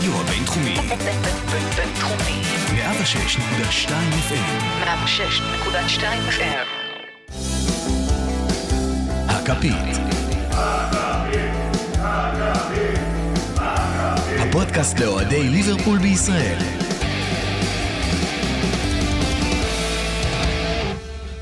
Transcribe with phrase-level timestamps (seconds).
[0.00, 0.74] הרדיו הבינתחומי.
[1.76, 2.42] בינתחומי.
[2.74, 3.90] 106.2
[4.28, 4.84] FM.
[4.84, 6.66] 106.2 FM.
[9.28, 9.74] הכפית.
[14.40, 16.79] הפודקאסט לאוהדי ליברפול בישראל.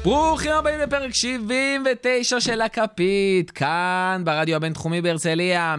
[0.08, 5.76] ברוכים הבאים לפרק 79 של הכפית, כאן ברדיו הבינתחומי בהרצליה,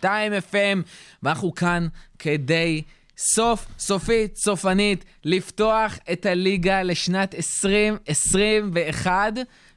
[0.00, 0.04] 106.2
[0.52, 0.78] FM,
[1.22, 1.86] ואנחנו כאן
[2.18, 2.82] כדי
[3.18, 9.32] סוף סופית, סופנית, לפתוח את הליגה לשנת 2021,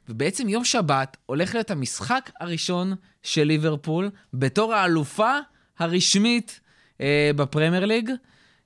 [0.09, 2.93] ובעצם יום שבת הולך להיות המשחק הראשון
[3.23, 5.37] של ליברפול בתור האלופה
[5.79, 6.59] הרשמית
[7.01, 8.09] אה, בפרמייר ליג.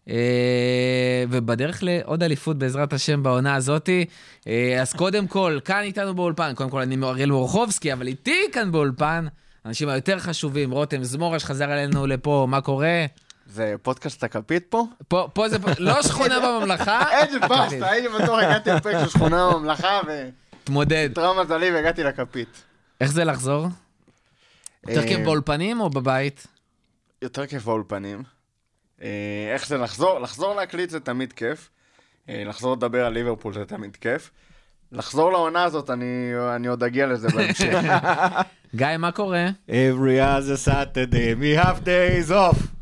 [0.09, 4.05] אה, ובדרך לעוד אליפות בעזרת השם בעונה הזאתי.
[4.47, 8.71] אה, אז קודם כל, כאן איתנו באולפן, קודם כל אני אריאל מורחובסקי, אבל איתי כאן
[8.71, 9.27] באולפן,
[9.65, 13.05] האנשים היותר חשובים, רותם זמורה שחזר אלינו לפה, מה קורה?
[13.47, 14.85] זה פודקאסט הכפית פה?
[15.07, 17.19] פה, פה זה, לא שכונה בממלכה.
[17.21, 19.99] איזה פסטה, הייתי בטוח הגעתי לפרק של שכונה בממלכה,
[20.63, 21.09] תמודד.
[21.11, 22.63] ותראה מזלי והגעתי לכפית.
[23.01, 23.67] איך זה לחזור?
[24.87, 26.47] יותר אה, כיף באולפנים או בבית?
[27.21, 28.23] יותר כיף באולפנים.
[29.01, 29.07] אה,
[29.53, 30.19] איך זה לחזור?
[30.19, 31.69] לחזור להקליט זה תמיד כיף.
[32.29, 34.31] אה, לחזור לדבר על ליברפול זה תמיד כיף.
[34.91, 37.73] לחזור לעונה הזאת, אני, אני עוד אגיע לזה בהמשך.
[38.75, 39.49] גיא, מה קורה?
[39.69, 42.75] Every other Saturday we have days off.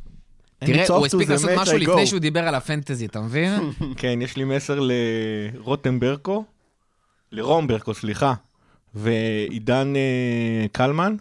[0.66, 2.08] תראה, הוא הספיק לעשות משהו לפני.
[2.08, 3.52] שהוא דיבר על הפנטזי, אתה מבין?
[3.98, 6.44] כן, יש לי מסר לרותם ברקו,
[7.32, 8.34] לרום ברקו, סליחה,
[8.96, 11.16] ועידן אה, קלמן,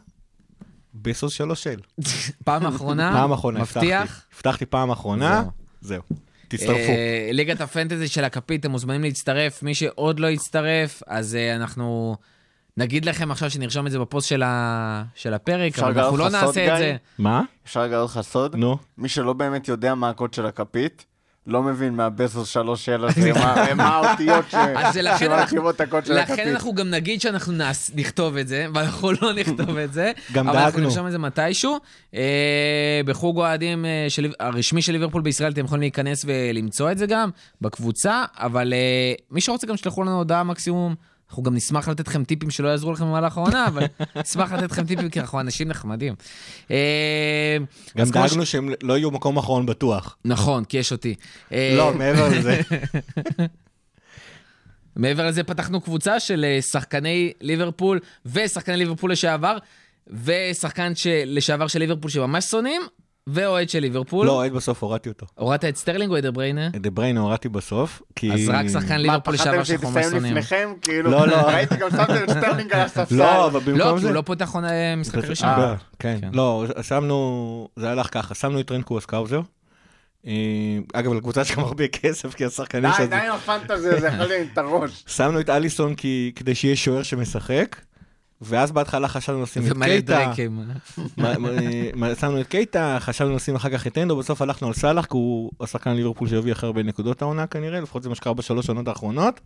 [0.95, 1.81] בסוס שלוש של.
[2.45, 3.13] פעם אחרונה?
[3.13, 4.01] פעם אחרונה, מבטיח?
[4.01, 4.37] הבטחתי.
[4.37, 5.43] הבטחתי פעם אחרונה,
[5.81, 6.03] זהו.
[6.49, 6.73] תצטרפו.
[6.73, 9.63] אה, ליגת הפנטזי של הכפית, אתם מוזמנים להצטרף.
[9.63, 12.17] מי שעוד לא הצטרף, אז אה, אנחנו
[12.77, 15.05] נגיד לכם עכשיו שנרשום את זה בפוסט של, ה...
[15.15, 16.79] של הפרק, אבל אנחנו לא נעשה את?
[16.79, 16.97] זה.
[17.19, 17.43] מה?
[17.67, 18.57] אפשר לגלות לך סוד?
[18.57, 18.77] נו.
[18.99, 21.07] מי שלא באמת יודע מה הקוד של הכפית,
[21.47, 22.01] לא מבין
[22.45, 26.39] שלוש מה- מה האותיות ש- אז זה לכן אנחנו- שמרכיבות את הקוד של הכפית.
[26.39, 27.53] לכן אנחנו גם נגיד שאנחנו.
[27.95, 30.13] נכתוב את זה, ואנחנו לא נכתוב את זה.
[30.33, 30.89] גם אבל אנחנו דאגנו.
[30.89, 31.79] נרשום את זה מתישהו.
[32.15, 32.21] אה,
[33.07, 34.33] בחוג אוהדים אה, של...
[34.41, 37.31] הרשמי של ליברפול בישראל, אתם יכולים להיכנס ולמצוא את זה גם
[37.61, 38.79] בקבוצה, אבל אה,
[39.31, 40.95] מי שרוצה גם שלחו לנו הודעה מקסימום.
[41.33, 43.85] אנחנו גם נשמח לתת לכם טיפים שלא יעזרו לכם במהלך העונה, אבל
[44.23, 46.15] נשמח לתת לכם טיפים כי אנחנו אנשים נחמדים.
[46.71, 47.57] אה,
[47.97, 50.17] גם דאגנו שהם לא יהיו מקום אחרון בטוח.
[50.25, 51.15] נכון, כי יש אותי.
[51.53, 52.61] אה, לא, מעבר לזה.
[54.97, 59.59] מעבר לזה פתחנו קבוצה של אה, שחקני ליברפול ושחקני ליברפול לשעבר,
[60.25, 61.07] ושחקן ש...
[61.27, 62.83] לשעבר של ליברפול שממש שונאים,
[63.27, 64.27] ואוהד של ליברפול.
[64.27, 65.27] לא, אוהד בסוף הורדתי אותו.
[65.35, 66.67] הורדת את סטרלינג או את דבריינה?
[66.67, 68.33] את דה בריינה הורדתי בסוף, כי...
[68.33, 70.37] אז רק שחקן מה, ליברפול לשעבר פחדתם שאנחנו ממש שתסיים שונאים.
[70.37, 70.73] לפניכם?
[70.83, 71.37] כאילו, לא, לא.
[71.37, 73.15] ראיתי גם שמתם את סטרלינג על הספסל.
[73.17, 73.79] לא, אבל במקום זה...
[73.79, 75.49] לא, כי הוא לא פותח עונה משחק זה- ראשון.
[75.49, 76.19] אה, כן.
[76.21, 76.31] כן.
[76.33, 79.41] לא, שמנו, זה הלך ככה, שמנו את רנקו אסקאוזר.
[80.27, 80.33] אה,
[80.93, 83.07] אגב, לקבוצה שלכם הרבה כסף, כי השחקנים די, שזה...
[83.07, 85.05] די עם הפנטזיה, זה יכול להיות את הראש.
[85.07, 85.95] שמנו את אליסון
[86.37, 87.77] כדי שיהיה שוער שמשחק,
[88.45, 90.33] ואז בהתחלה חשבנו לשים את קייטה.
[92.21, 95.51] שמנו את קייטה, חשבנו לשים אחר כך את אנדו, בסוף הלכנו על סאלח, כי הוא
[95.61, 99.41] השחקן ליברפול שהביא הכי הרבה נקודות העונה כנראה, לפחות זה מה שקרה בשלוש עונות האחרונות.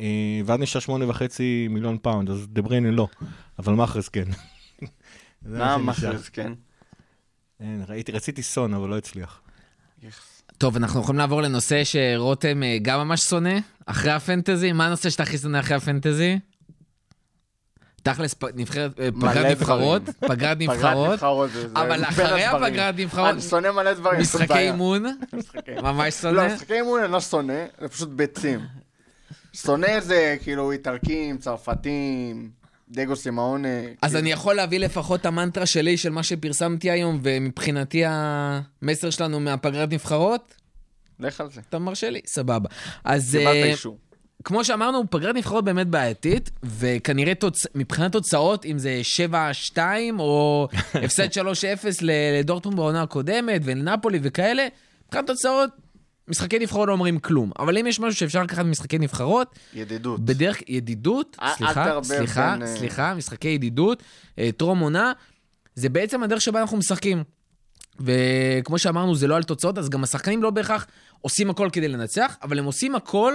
[0.00, 3.08] אה, ואז נשאר שמונה וחצי מיליון פאונד, אז דה בריינה לא,
[3.58, 4.24] אבל מאחרז כן.
[5.42, 5.78] מה.
[5.78, 6.52] מחרז, כן?
[7.60, 9.40] אין, ראיתי, רציתי סון, אבל לא הצליח.
[10.58, 14.72] טוב, אנחנו יכולים לעבור לנושא שרותם אה, גם ממש שונא, אחרי הפנטזי.
[14.72, 16.38] מה הנושא שאתה הכי שונא אחרי הפנטזי?
[18.12, 20.02] תכלס, נבחרת, אה, פגרת נבחרות.
[20.20, 21.20] פגרת נבחרות,
[21.74, 22.44] אבל אחרי.
[22.44, 24.20] הפגרת נבחרות, אני שונא מלא דברים.
[24.20, 24.58] משחקי.
[24.58, 25.04] אימון,
[25.82, 26.54] ממש לא, שונא.
[26.54, 28.60] משחקי אימון אני לא שונא, זה פשוט ביצים.
[29.52, 32.50] שונא זה כאילו איטלקים, צרפתים,
[32.90, 33.68] דגו סימאונה.
[34.02, 39.10] אז כאילו- אני יכול להביא לפחות את המנטרה שלי של מה שפרסמתי היום, ומבחינתי המסר
[39.10, 40.54] שלנו מהפגרת נבחרות,
[41.20, 41.60] לך על זה.
[41.68, 42.20] אתה מרשה לי?
[42.26, 42.68] סבבה.
[43.04, 43.98] אז קיבלת אה, אישור.
[44.46, 47.66] כמו שאמרנו, פגרת נבחרות באמת בעייתית, וכנראה תוצ...
[47.74, 49.00] מבחינת תוצאות, אם זה
[49.74, 49.78] 7-2
[50.18, 50.68] או
[51.04, 51.36] הפסד 3-0
[52.02, 54.66] ל- לדורטמונד בעונה הקודמת, ולנפולי וכאלה,
[55.06, 55.70] מבחינת תוצאות,
[56.28, 57.50] משחקי נבחרות לא אומרים כלום.
[57.58, 60.20] אבל אם יש משהו שאפשר לקחת ממשחקי נבחרות, ידידות.
[60.20, 64.02] בדרך, ידידות, סליחה, סליחה, בין, אה, סליחה, משחקי ידידות,
[64.38, 65.12] אה, טרום עונה,
[65.74, 67.24] זה בעצם הדרך שבה אנחנו משחקים.
[68.00, 70.86] וכמו שאמרנו, זה לא על תוצאות, אז גם השחקנים לא בהכרח
[71.20, 73.34] עושים הכל כדי לנצח, אבל הם עושים הכל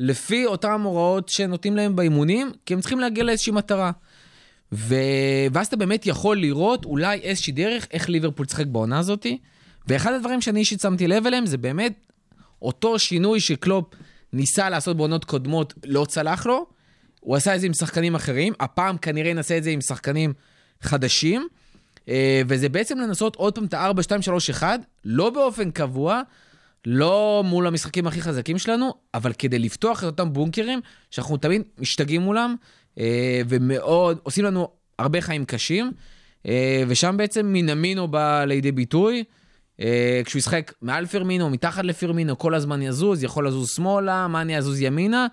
[0.00, 3.90] לפי אותן הוראות שנותנים להם באימונים, כי הם צריכים להגיע לאיזושהי מטרה.
[4.72, 4.94] ו...
[5.52, 9.38] ואז אתה באמת יכול לראות אולי איזושהי דרך איך ליברפול תשחק בעונה הזאתי.
[9.88, 11.94] ואחד הדברים שאני אישית שמתי לב אליהם זה באמת
[12.62, 13.94] אותו שינוי שקלופ
[14.32, 16.66] ניסה לעשות בעונות קודמות, לא צלח לו.
[17.20, 20.32] הוא עשה את זה עם שחקנים אחרים, הפעם כנראה ינסה את זה עם שחקנים
[20.82, 21.48] חדשים.
[22.08, 26.22] אה, וזה בעצם לנסות עוד פעם את ה-4, 2, 3, 1, לא באופן קבוע,
[26.90, 30.80] לא מול המשחקים הכי חזקים שלנו, אבל כדי לפתוח את אותם בונקרים,
[31.10, 32.54] שאנחנו תמיד משתגעים מולם,
[32.98, 34.68] אה, ומאוד, עושים לנו
[34.98, 35.92] הרבה חיים קשים,
[36.46, 39.24] אה, ושם בעצם מינמינו בא לידי ביטוי.
[39.80, 44.80] אה, כשהוא ישחק מעל פרמינו, מתחת לפרמינו, כל הזמן יזוז, יכול לזוז שמאלה, מאני יזוז
[44.80, 45.26] ימינה,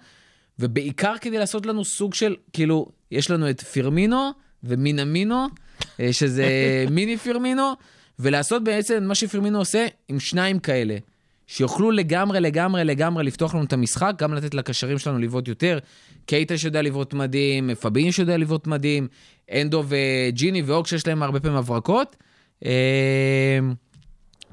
[0.59, 4.29] ובעיקר כדי לעשות לנו סוג של, כאילו, יש לנו את פרמינו
[4.63, 5.47] ומינמינו,
[6.11, 6.45] שזה
[6.91, 7.73] מיני פרמינו,
[8.19, 10.97] ולעשות בעצם מה שפרמינו עושה עם שניים כאלה,
[11.47, 15.79] שיוכלו לגמרי, לגמרי, לגמרי לפתוח לנו את המשחק, גם לתת לקשרים שלנו לבעוט יותר.
[16.25, 19.07] קייטה שיודע לבעוט מדהים, פביני שיודע לבעוט מדהים,
[19.53, 22.15] אנדו וג'יני ואוק שיש להם הרבה פעמים הברקות.
[22.65, 23.59] אה,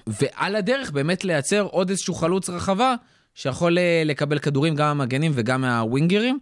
[0.07, 2.95] ועל הדרך באמת לייצר עוד איזשהו חלוץ רחבה
[3.35, 6.39] שיכול אה, לקבל כדורים גם מהמגנים וגם מהווינגרים.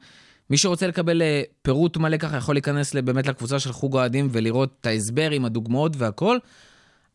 [0.51, 4.77] מי שרוצה לקבל אה, פירוט מלא ככה יכול להיכנס באמת לקבוצה של חוג אוהדים ולראות
[4.81, 6.39] את ההסבר עם הדוגמאות והכל.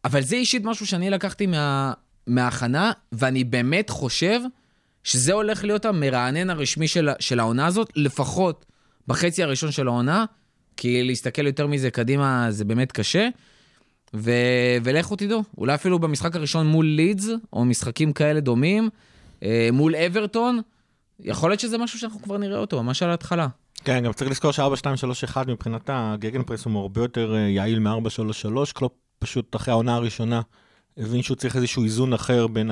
[0.06, 1.94] אבל זה אישית משהו שאני לקחתי מה,
[2.28, 4.40] מההכנה, ואני באמת חושב
[5.04, 8.66] שזה הולך להיות המרענן הרשמי של, של העונה הזאת, לפחות
[9.08, 10.26] בחצי הראשון של העונה,
[10.78, 13.28] כי להסתכל יותר מזה קדימה זה באמת קשה.
[14.14, 14.32] ו...
[14.84, 18.90] ולכו תדעו, אולי אפילו במשחק הראשון מול לידס, או משחקים כאלה דומים,
[19.44, 20.62] אה, מול אברטון,
[21.20, 23.48] יכול להיות שזה משהו שאנחנו כבר נראה אותו, ממש על ההתחלה.
[23.84, 28.92] כן, גם צריך לזכור ש-4-2-3-1 מבחינת הגגן פרס הוא הרבה יותר אה, יעיל מ-4-3-3, קלופ
[29.20, 30.42] פשוט אחרי העונה הראשונה
[30.98, 32.72] הבין שהוא צריך איזשהו איזון אחר בין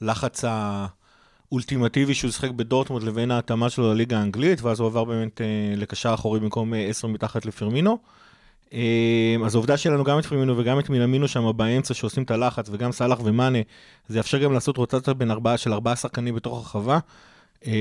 [0.00, 5.46] הלחץ האולטימטיבי שהוא שיחק בדורטמונד לבין ההתאמה שלו לליגה האנגלית, ואז הוא עבר באמת אה,
[5.76, 7.98] לקשר אחורי במקום אה, 10 מתחת לפרמינו.
[8.72, 12.68] אה, אז העובדה שלנו גם את פרמינו וגם את מילמינו שם באמצע שעושים את הלחץ,
[12.70, 13.58] וגם סאלח ומאנה,
[14.08, 16.98] זה יאפשר גם לעשות רוטציה בין ארבעה של ארבעה שחקנים בתוך הרחבה.
[17.66, 17.72] אה,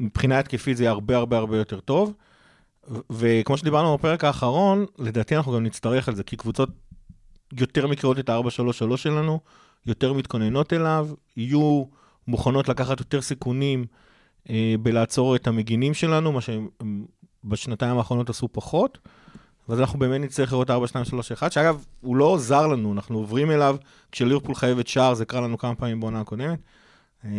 [0.00, 2.12] מבחינה התקפית זה יהיה הרבה הרבה הרבה יותר טוב.
[3.10, 6.68] וכמו שדיברנו בפרק האחרון, לדעתי אנחנו גם נצטרך על זה, כי קבוצות
[7.60, 9.40] יותר מכירות את ה-4-3-3 שלנו,
[9.86, 11.84] יותר מתכוננות אליו, יהיו
[12.28, 13.84] מוכנות לקחת יותר סיכונים
[14.50, 17.04] אה, בלעצור את המגינים שלנו, מה שהם הם
[17.44, 18.98] בשנתיים האחרונות עשו פחות.
[19.68, 23.18] ואז אנחנו באמת נצטרך לראות 4, 2, 3, 1, שאגב, הוא לא עזר לנו, אנחנו
[23.18, 23.76] עוברים אליו,
[24.12, 26.58] כשליברפול חייבת שער, זה קרה לנו כמה פעמים בעונה הקודמת.
[27.24, 27.30] אה,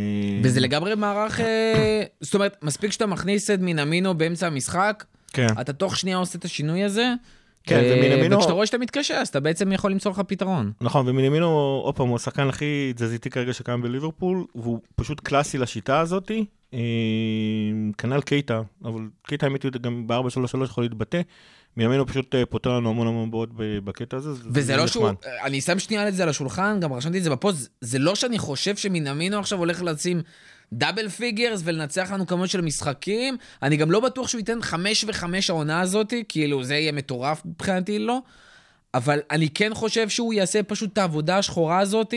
[0.44, 5.48] וזה לגמרי מערך, אה, זאת אומרת, מספיק שאתה מכניס את מינמינו באמצע המשחק, כן.
[5.62, 7.14] אתה תוך שנייה עושה את השינוי הזה.
[7.64, 10.72] כן, אה, מינמינו- וכשאתה רואה שאתה מתקשה, אז אתה בעצם יכול למצוא לך פתרון.
[10.82, 11.48] נכון, ומינימינו,
[11.84, 16.46] עוד פעם, הוא השחקן הכי תזזיתי כרגע שקיים בליברפול, והוא פשוט קלאסי לשיטה הזאתי.
[16.74, 16.80] אה,
[17.98, 20.18] כנ"ל קייטה, אבל קייטה האמת היא גם ב-4-3-3
[20.64, 21.22] יכול להתבטא.
[21.78, 24.34] מינמינו פשוט אה, פותר לנו המון המון בעיות ב- בקטע הזה.
[24.34, 25.10] זה- וזה זה לא שהוא.
[25.44, 28.38] אני שם שנייה את זה על השולחן, גם רשמתי את זה בפוסט, זה לא שאני
[28.40, 30.22] חושב שמינמינו עכשיו הולך לשים
[30.74, 35.50] double figures ולנצח לנו כמות של משחקים, אני גם לא בטוח שהוא ייתן חמש וחמש
[35.50, 38.20] העונה הזאת, כאילו זה יהיה מטורף מבחינתי, לא.
[38.94, 42.14] אבל אני כן חושב שהוא יעשה פשוט את העבודה השחורה הזאת,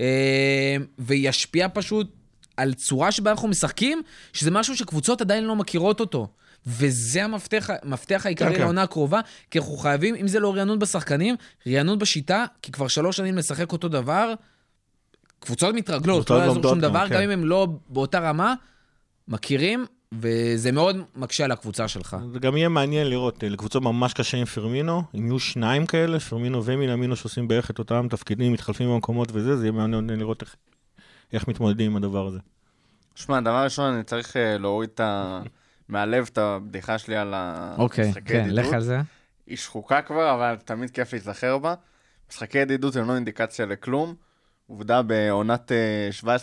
[0.00, 2.10] אה, וישפיע פשוט
[2.56, 4.02] על צורה שבה אנחנו משחקים,
[4.32, 6.28] שזה משהו שקבוצות עדיין לא מכירות אותו.
[6.66, 8.60] וזה המפתח, המפתח העיקרי כן, כן.
[8.60, 9.20] לעונה הקרובה,
[9.50, 11.36] כי אנחנו חייבים, אם זה לא רענון בשחקנים,
[11.66, 14.34] רענון בשיטה, כי כבר שלוש שנים לשחק אותו דבר,
[15.44, 17.14] קבוצות מתרגלות, לא יעזור שום דבר, כן.
[17.14, 18.54] גם אם הם לא באותה רמה,
[19.28, 22.16] מכירים, וזה מאוד מקשה על הקבוצה שלך.
[22.32, 26.20] זה גם יהיה מעניין לראות, אה, לקבוצות ממש קשה עם פרמינו, אם יהיו שניים כאלה,
[26.20, 30.56] פרמינו ומינמינו שעושים בערך את אותם תפקידים, מתחלפים במקומות וזה, זה יהיה מעניין לראות איך,
[31.32, 32.38] איך מתמודדים עם הדבר הזה.
[33.14, 35.42] שמע, דבר ראשון, אני צריך אה, להוריד את ה...
[35.88, 37.34] מהלב את הבדיחה שלי על
[37.78, 38.74] אוקיי, המשחקי כן, לך ידידות.
[38.74, 39.00] על זה.
[39.46, 41.74] היא שחוקה כבר, אבל תמיד כיף להיזכר בה.
[42.30, 44.14] משחקי ידידות הם לא אינדיקציה לכלום.
[44.66, 46.36] עובדה, בעונת אה,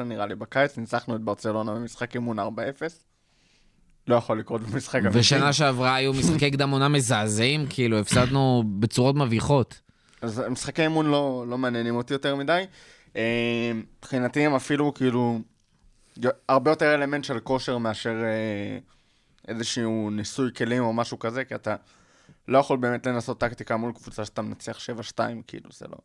[0.00, 2.42] 17-18 נראה לי בקיץ, ניצחנו את ברצלונה במשחק אימון 4-0.
[4.06, 5.18] לא יכול לקרות במשחק אמיתי.
[5.18, 9.80] ושנה שעברה היו משחקי קדם עונה מזעזעים, כאילו, הפסדנו בצורות מביכות.
[10.22, 12.64] אז משחקי אימון לא, לא מעניינים אותי יותר מדי.
[13.16, 15.40] אה, מבחינתי הם אפילו כאילו
[16.48, 18.78] הרבה יותר אלמנט של כושר מאשר אה,
[19.48, 21.76] איזשהו ניסוי כלים או משהו כזה, כי אתה
[22.48, 24.78] לא יכול באמת לנסות טקטיקה מול קבוצה שאתה מנצח
[25.14, 25.98] 7-2, כאילו, זה לא,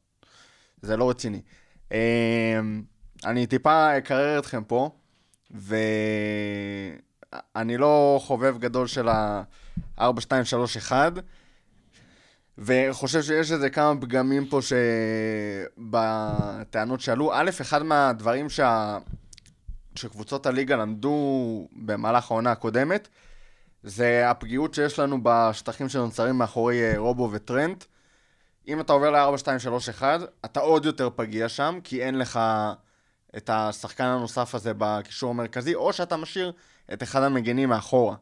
[0.84, 1.42] זה לא רציני.
[1.92, 2.60] אה,
[3.25, 4.90] אני טיפה אקרר אתכם פה,
[5.52, 5.78] ואני
[7.78, 10.92] לא חובב גדול של ה-4-2-3-1,
[12.58, 14.60] וחושב שיש איזה כמה פגמים פה
[15.78, 17.34] שבטענות שעלו.
[17.34, 18.98] א', אחד מהדברים שה...
[19.96, 23.08] שקבוצות הליגה למדו במהלך העונה הקודמת,
[23.84, 27.84] זה הפגיעות שיש לנו בשטחים שנוצרים מאחורי אה, רובו וטרנט.
[28.67, 30.03] אם אתה עובר ל-4-2-3-1,
[30.46, 32.39] אתה עוד יותר פגיע שם, כי אין לך
[33.38, 36.51] את השחקן הנוסף הזה בקישור המרכזי, או שאתה משאיר
[36.93, 38.15] את אחד המגנים מאחורה.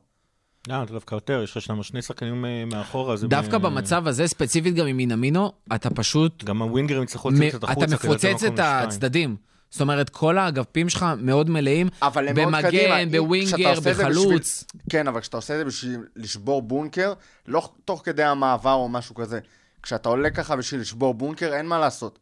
[0.67, 3.15] לא, אתה דווקא יותר, יש לך שם שני שחקנים אה, מאחורה.
[3.27, 7.50] דווקא מ- במצב הזה, ספציפית גם עם מינמינו, אתה פשוט, גם הווינגרים יצטרכו מ- לצאת
[7.50, 7.95] קצת החוצה.
[7.95, 8.60] אתה מפוצץ את.
[8.60, 9.36] הצדדים.
[9.69, 12.95] זאת אומרת, כל האגפים שלך מאוד מלאים, אבל הם מאוד קדימה.
[13.01, 14.63] במגן, בווינגר, בחלוץ.
[14.63, 17.13] בשביל- כן, אבל כשאתה עושה את זה בשביל לשבור בונקר,
[17.48, 19.39] לא תוך כדי המעבר או משהו כזה.
[19.83, 22.19] כשאתה עולה ככה בשביל לשבור בונקר, אין מה לעשות.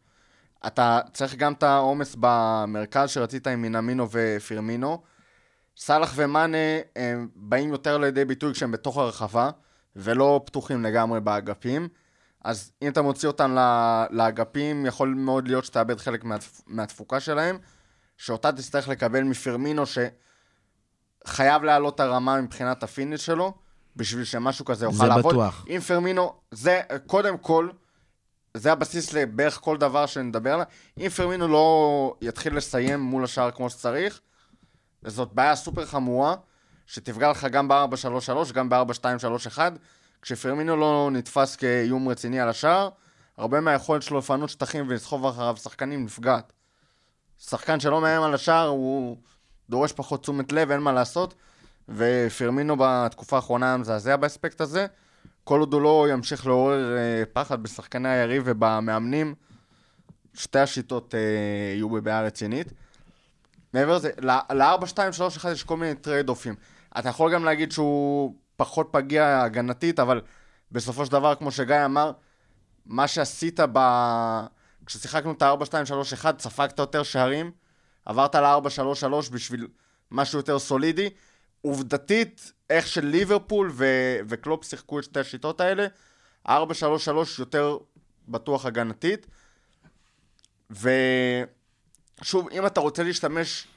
[0.67, 5.01] אתה צריך גם את העומס במרכז שרצית עם מינמינו ופירמינו.
[5.77, 6.57] סאלח ומאנה
[6.95, 9.49] הם באים יותר לידי ביטוי כשהם בתוך הרחבה,
[9.95, 11.87] ולא פתוחים לגמרי באגפים.
[12.43, 13.55] אז אם אתה מוציא אותם
[14.11, 16.61] לאגפים, יכול מאוד להיות שתאבד חלק מהתפ...
[16.67, 17.57] מהתפוקה שלהם,
[18.17, 19.83] שאותה תצטרך לקבל מפירמינו,
[21.25, 23.53] שחייב להעלות הרמה מבחינת הפיניש שלו,
[23.95, 25.33] בשביל שמשהו כזה יוכל זה לעבוד.
[25.33, 25.65] בטוח.
[25.69, 27.69] אם פרמינו, זה קודם כל,
[28.53, 30.65] זה הבסיס לבערך כל דבר שנדבר עליו.
[30.97, 34.19] אם פרמינו לא יתחיל לסיים מול השער כמו שצריך,
[35.05, 36.35] זאת בעיה סופר חמורה,
[36.85, 39.59] שתפגע לך גם ב-4-3-3, גם ב-4-2-3-1.
[40.21, 42.89] כשפרמינו לא נתפס כאיום רציני על השער,
[43.37, 46.53] הרבה מהיכולת שלו לפנות שטחים ולסחוב אחריו שחקנים נפגעת.
[47.39, 49.17] שחקן שלא מאיים על השער, הוא
[49.69, 51.33] דורש פחות תשומת לב, אין מה לעשות.
[51.95, 54.85] ופרמינו בתקופה האחרונה מזעזע באספקט הזה.
[55.43, 59.35] כל עוד הוא לא ימשיך לעורר אה, פחד בשחקני היריב ובמאמנים,
[60.33, 61.19] שתי השיטות אה,
[61.75, 62.73] יהיו בבעיה רצינית.
[63.73, 66.55] מעבר לזה, ל-4, 2, 3, 1 יש כל מיני trade-off ים.
[66.99, 70.21] אתה יכול גם להגיד שהוא פחות פגיע הגנתית, אבל
[70.71, 72.11] בסופו של דבר, כמו שגיא אמר,
[72.85, 73.79] מה שעשית ב...
[74.85, 77.51] כששיחקנו את ה-4, 2, 3, 1, ספגת יותר שערים,
[78.05, 79.67] עברת ל-4, 3, 3 בשביל
[80.11, 81.09] משהו יותר סולידי.
[81.61, 85.87] עובדתית, איך של ליברפול ו- וקלופ שיחקו את שתי השיטות האלה,
[86.47, 86.51] 4-3-3
[87.39, 87.77] יותר
[88.27, 89.27] בטוח הגנתית.
[90.69, 93.67] ושוב, אם אתה רוצה להשתמש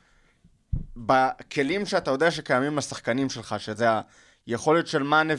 [0.96, 3.86] בכלים שאתה יודע שקיימים לשחקנים שלך, שזה
[4.46, 5.34] היכולת של מאנה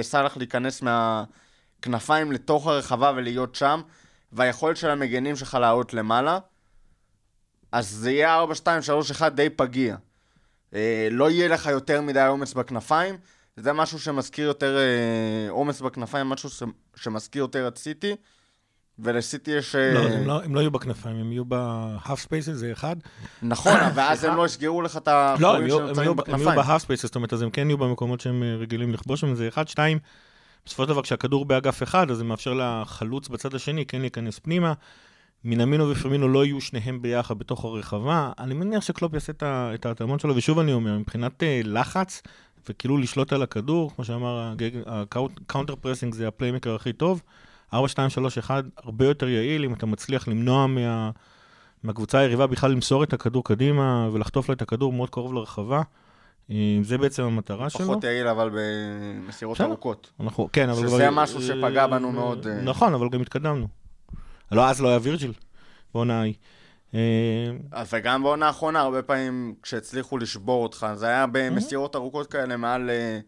[0.00, 3.80] וסאלח להיכנס מהכנפיים לתוך הרחבה ולהיות שם,
[4.32, 6.38] והיכולת של המגנים שלך לעלות למעלה,
[7.72, 8.44] אז זה יהיה
[9.20, 9.96] 4-2-3-1 די פגיע.
[10.74, 13.16] אה, לא יהיה לך יותר מדי עומס בכנפיים,
[13.56, 18.16] זה משהו שמזכיר יותר אה, עומס בכנפיים, משהו שמזכיר יותר את סיטי,
[18.98, 19.74] ולסיטי יש...
[19.74, 22.96] אה, לא, הם לא- הם לא יהיו בכנפיים, הם יהיו ב-half spaces, זה אחד.
[23.42, 26.58] נכון, ואז הם לא יסגרו לך את לא, החורים שנמצאים יהיו הם יהיו בכנפיים.
[26.58, 29.68] ב-half spaces, זאת אומרת, אז הם כן יהיו במקומות שהם רגילים לכבוש שם, זה אחד.
[29.68, 29.98] שתיים,
[30.66, 34.72] בסופו של דבר, כשהכדור באגף אחד, אז זה מאפשר לחלוץ בצד השני כן להיכנס פנימה.
[35.44, 38.32] מינמינו ופרמינו לא יהיו שניהם ביחד בתוך הרחבה.
[38.38, 42.22] אני מניח שקלופ יעשה את ההתאמות שלו, ושוב אני אומר, מבחינת אה, לחץ,
[42.68, 44.54] וכאילו לשלוט על הכדור, כמו שאמר,
[44.86, 47.22] ה counter pressing זה ה playmaker הכי טוב.
[47.74, 51.10] 4, 2, 3, 1, הרבה יותר יעיל, אם אתה מצליח למנוע מה,
[51.82, 55.82] מהקבוצה היריבה בכלל למסור את הכדור קדימה ולחטוף לה את הכדור מאוד קרוב לרחבה.
[56.50, 57.86] אה, זה בעצם המטרה שלו.
[57.86, 59.60] פחות יעיל, אבל במסירות.
[59.60, 60.10] ארוכות.
[60.20, 60.78] אנחנו, כן, אבל...
[60.88, 62.62] שזה כבר- משהו שפגע בנו מאוד, אה.
[62.62, 63.83] נכון, אבל גם התקדמנו.
[64.54, 65.32] לא, אז לא היה וירג'יל,
[65.94, 66.34] בעונה ההיא.
[66.94, 72.90] אה, וגם בעונה האחרונה, הרבה פעמים כשהצליחו לשבור אותך, זה היה במסירות ארוכות כאלה מעל
[72.90, 73.20] אה,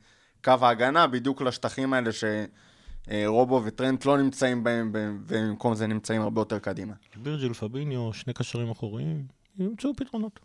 [0.44, 6.58] קו ההגנה, בדיוק לשטחים האלה שרובו וטרנט לא נמצאים בהם, ובמקום זה נמצאים הרבה יותר
[6.58, 6.92] קדימה.
[7.22, 9.26] וירג'יל, פביניו, שני קשרים אחוריים,
[9.58, 10.40] ימצאו פתרונות.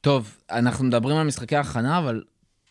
[0.00, 2.22] טוב, אנחנו מדברים על משחקי הכנה, אבל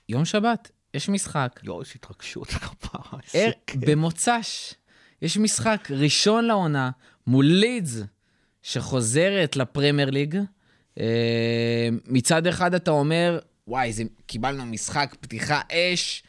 [0.09, 1.59] יום שבת, יש משחק.
[1.63, 3.81] יואו, איזה התרגשות, כפרה, אה, איזה כיף.
[3.87, 4.73] במוצ"ש,
[5.21, 6.91] יש משחק ראשון לעונה
[7.27, 8.01] מול לידס,
[8.63, 10.37] שחוזרת לפרמייר ליג.
[10.99, 16.23] אה, מצד אחד אתה אומר, וואי, זה, קיבלנו משחק פתיחה אש,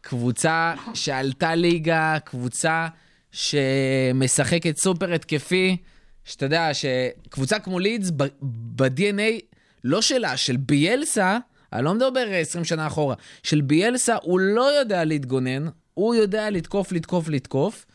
[0.00, 2.88] קבוצה שעלתה ליגה, קבוצה
[3.32, 5.76] שמשחקת סופר התקפי,
[6.24, 8.10] שאתה יודע, שקבוצה כמו לידס,
[8.50, 9.42] ב-DNA,
[9.84, 11.38] לא שלה, של ביאלסה,
[11.72, 16.92] אני לא מדבר 20 שנה אחורה, של ביאלסה, הוא לא יודע להתגונן, הוא יודע לתקוף,
[16.92, 17.86] לתקוף, לתקוף.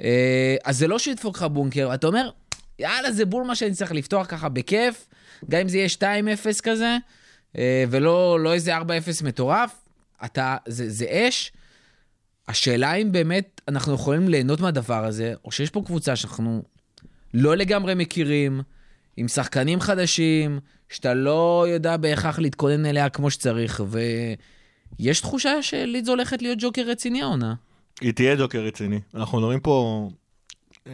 [0.00, 2.30] אה, אז זה לא שידפוק לך בונקר, אתה אומר,
[2.78, 5.06] יאללה, זה בול מה שאני צריך לפתוח ככה בכיף,
[5.50, 6.96] גם אם זה יהיה 2-0 כזה,
[7.58, 8.80] אה, ולא לא איזה 4-0
[9.24, 9.74] מטורף,
[10.24, 11.52] אתה, זה, זה אש.
[12.48, 16.62] השאלה אם באמת אנחנו יכולים ליהנות מהדבר הזה, או שיש פה קבוצה שאנחנו
[17.34, 18.62] לא לגמרי מכירים,
[19.16, 23.82] עם שחקנים חדשים, שאתה לא יודע בהכרח להתכונן אליה כמו שצריך,
[24.98, 27.54] ויש תחושה שלידס הולכת להיות ג'וקר רציני העונה.
[28.00, 29.00] היא תהיה ג'וקר רציני.
[29.14, 30.08] אנחנו מדברים פה
[30.86, 30.92] אה,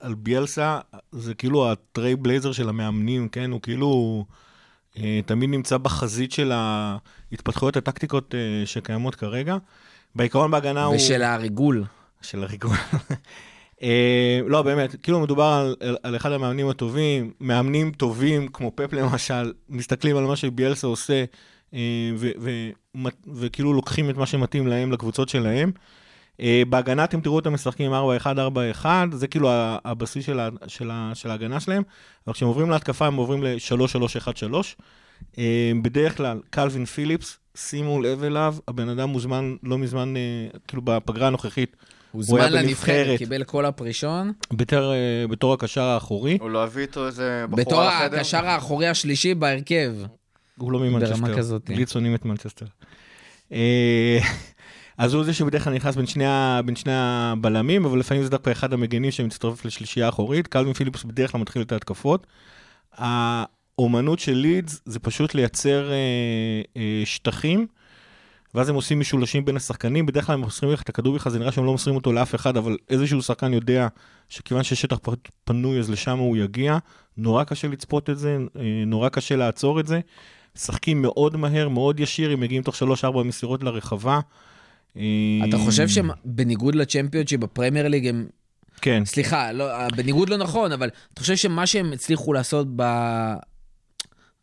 [0.00, 0.78] על ביאלסה,
[1.12, 3.50] זה כאילו הטרי בלייזר של המאמנים, כן?
[3.50, 4.24] הוא כאילו
[4.98, 9.56] אה, תמיד נמצא בחזית של ההתפתחויות הטקטיקות אה, שקיימות כרגע.
[10.14, 10.96] בעיקרון בהגנה הוא...
[10.96, 11.84] ושל הריגול.
[12.22, 12.76] של הריגול.
[13.82, 18.92] אה, לא, באמת, כאילו מדובר על, על, על אחד המאמנים הטובים, מאמנים טובים, כמו פפ
[18.92, 21.24] למשל, מסתכלים על מה שביאלסה עושה,
[23.34, 25.70] וכאילו לוקחים את מה שמתאים להם לקבוצות שלהם.
[26.40, 27.92] אה, בהגנה אתם תראו אותם משחקים
[28.82, 29.48] 4-1-4-1, זה כאילו
[29.84, 31.82] הבסיס של, ה- של, ה- של ההגנה שלהם,
[32.26, 34.54] אבל כשהם עוברים להתקפה הם עוברים ל-3-3-1-3.
[35.38, 40.22] אה, בדרך כלל, קלווין פיליפס, שימו לב אליו, הבן אדם מוזמן לא מזמן, אה,
[40.68, 41.76] כאילו בפגרה הנוכחית,
[42.12, 43.18] הוא הוא היה זמן לנבחרת.
[43.18, 44.32] קיבל קול הפרישון.
[44.52, 48.16] בתור, אה, בתור הקשר האחורי, הוא לא הביא איתו איזה בתור בחורה לחדר?
[48.16, 49.92] הקשר האחורי השלישי בהרכב.
[50.58, 51.14] הוא לא ממנצ'סטר.
[51.16, 51.68] ברמה כזאת.
[51.68, 52.66] לידס שונאים את מנצ'סטר.
[53.52, 54.18] אה,
[54.98, 56.24] אז הוא זה שבדרך כלל נכנס בין שני,
[56.64, 60.46] בין שני הבלמים, אבל לפעמים זה דווקא אחד המגנים שמצטרף לשלישייה האחורית.
[60.46, 62.26] קלווין פיליפס בדרך כלל מתחיל את ההתקפות.
[62.92, 65.96] האומנות של לידס זה פשוט לייצר אה,
[66.76, 67.66] אה, שטחים,
[68.54, 70.06] ואז הם עושים משולשים בין השחקנים.
[70.06, 72.34] בדרך כלל הם מוסרים לך את הכדור בכלל, זה נראה שהם לא מוסרים אותו לאף
[72.34, 73.88] אחד, אבל איזשהו שחקן יודע
[74.28, 76.78] שכיוון שיש שטח פ- פנוי, אז לשם הוא יגיע.
[77.16, 80.00] נורא קשה לצפות את זה, אה, נורא קשה לעצור את זה.
[80.56, 84.20] משחקים מאוד מהר, מאוד ישיר, הם מגיעים תוך 3-4 מסירות לרחבה.
[84.96, 85.02] אה,
[85.48, 88.26] אתה חושב שבניגוד לצ'מפיונשיפ בפרמייר ליג הם...
[88.80, 89.04] כן.
[89.04, 92.82] סליחה, לא, בניגוד לא נכון, אבל אתה חושב שמה שהם הצליחו לעשות ב...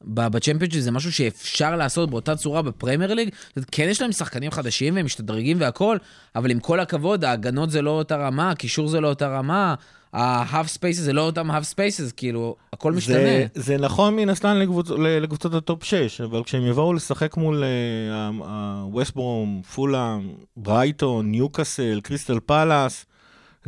[0.02, 3.30] ב- בצ'מפיונשיפ זה משהו שאפשר לעשות באותה צורה בפרמייר ליג?
[3.72, 5.98] כן יש להם שחקנים חדשים והם משתדרגים והכל,
[6.36, 9.76] אבל עם כל הכבוד, ההגנות זה לא אותה רמה, הקישור זה לא אותה רמה,
[10.14, 13.16] ה-half spaces זה לא אותם half spaces, כאילו, הכל משתנה.
[13.16, 17.64] זה, זה נכון מן הסתם לקבוצ, לקבוצות ה top 6, אבל כשהם יבואו לשחק מול
[18.92, 23.06] ווסטברום, פולאם, ברייטון, ניוקאסל, קריסטל פאלאס,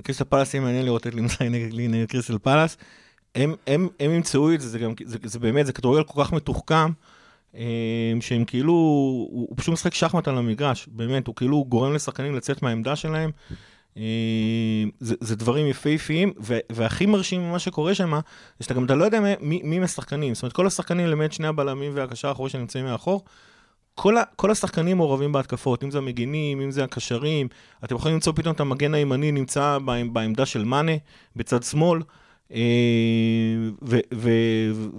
[0.01, 2.77] קריסטל פאלאס יהיה מעניין לראות את לידס נגד, נגד קריסטל פאלאס,
[3.35, 6.33] הם, הם, הם ימצאו את זה, זה, גם, זה, זה באמת, זה כדורגל כל כך
[6.33, 6.91] מתוחכם,
[7.55, 12.35] אה, שהם כאילו, הוא, הוא פשוט משחק שחמט על המגרש, באמת, הוא כאילו גורם לשחקנים
[12.35, 13.31] לצאת מהעמדה שלהם.
[13.97, 16.33] אה, זה, זה דברים יפהפיים,
[16.69, 18.19] והכי מרשים ממה שקורה שם,
[18.59, 20.33] זה שאתה גם אתה לא יודע מי, מי מהשחקנים.
[20.33, 23.23] זאת אומרת, כל השחקנים, למעט שני הבלמים והקשר האחורי שנמצאים מאחור,
[23.95, 27.47] כל, ה, כל השחקנים מעורבים בהתקפות, אם זה המגינים, אם זה הקשרים,
[27.83, 30.91] אתם יכולים למצוא פתאום את המגן הימני נמצא בעמ- בעמדה של מאנה,
[31.35, 32.01] בצד שמאל,
[32.53, 32.59] אה,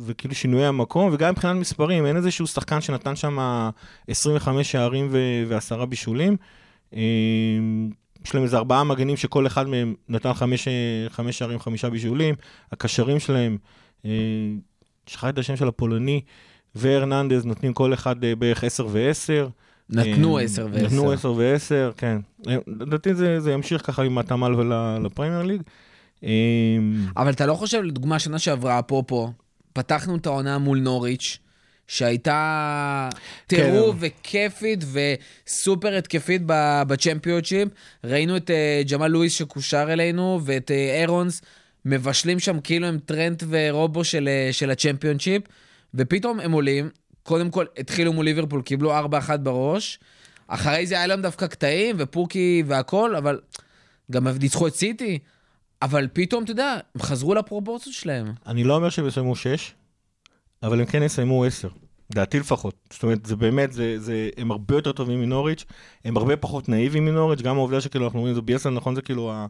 [0.07, 3.39] וכאילו שינויי המקום, וגם מבחינת מספרים, אין איזשהו שחקן שנתן שם
[4.09, 5.09] 25 שערים
[5.49, 6.37] ועשרה בישולים.
[8.27, 10.73] יש להם איזה ארבעה מגנים שכל אחד מהם נתן חמש, אה,
[11.09, 12.35] חמש שערים, חמישה בישולים.
[12.73, 13.59] הקשרים שלהם,
[14.05, 14.11] אה,
[15.07, 16.21] שכחתי את השם של הפולני,
[16.75, 19.49] והרננדז נותנים כל אחד אה, בערך עשר ועשר.
[19.91, 20.83] נתנו 10 ו-10.
[20.83, 22.19] נתנו עשר ועשר, כן.
[22.67, 24.73] לדעתי זה, זה ימשיך ככה עם התאמה ול-
[25.05, 25.63] לפרמייר ליג.
[27.17, 29.33] אבל אתה לא חושב, לדוגמה, שנה שעברה, אפרופו,
[29.73, 31.39] פתחנו את העונה מול נוריץ',
[31.89, 33.09] שהייתה
[33.47, 37.69] טירוף וכיפית וסופר התקפית ב- בצ'מפיונשיפ.
[38.05, 41.43] ראינו את אה, ג'מאל לואיס שקושר אלינו, ואת אה, אירונס
[41.85, 45.43] מבשלים שם כאילו הם טרנט ורובו של, אה, של הצ'מפיונשיפ,
[45.95, 46.91] ופתאום הם עולים,
[47.23, 49.99] קודם כל התחילו מול ליברפול, קיבלו 4-1 בראש,
[50.49, 53.41] אחרי זה היה להם דווקא קטעים ופוקי והכל, אבל
[54.11, 55.19] גם ניצחו את סיטי.
[55.83, 58.33] אבל פתאום, אתה יודע, הם חזרו לפרופורציות שלהם.
[58.47, 59.75] אני לא אומר שהם יסיימו שש,
[60.63, 61.69] אבל הם כן יסיימו עשר.
[62.13, 62.75] דעתי לפחות.
[62.93, 65.65] זאת אומרת, זה באמת, זה, זה, הם הרבה יותר טובים מנוריץ',
[66.05, 69.33] הם הרבה פחות נאיבים מנוריץ', גם העובדה שכאילו אנחנו רואים, זה ביאסה, נכון, זה כאילו,
[69.33, 69.47] ה-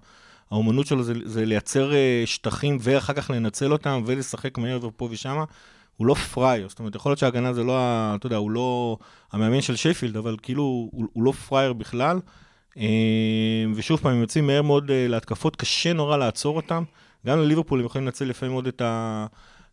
[0.50, 5.44] האומנות שלו זה, זה לייצר אה, שטחים ואחר כך לנצל אותם ולשחק מהר ופה ושמה.
[5.96, 8.96] הוא לא פראייר, זאת אומרת, יכול להיות שההגנה זה לא, ה- אתה יודע, הוא לא
[9.32, 12.20] המאמן של שייפילד, אבל כאילו, הוא, הוא לא פראייר בכלל.
[12.78, 12.84] אה,
[13.74, 16.82] ושוב פעם, הם יוצאים מהר מאוד אה, להתקפות, קשה נורא לעצור אותם.
[17.26, 18.82] גם לליברפול הם יכולים לנצל יפה מאוד את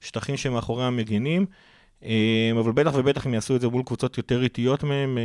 [0.04, 1.46] השטחים שמאחורי המגינים,
[2.04, 5.24] אה, אבל בטח ובטח הם יעשו את זה מול קבוצות יותר איטיות מהם, אה,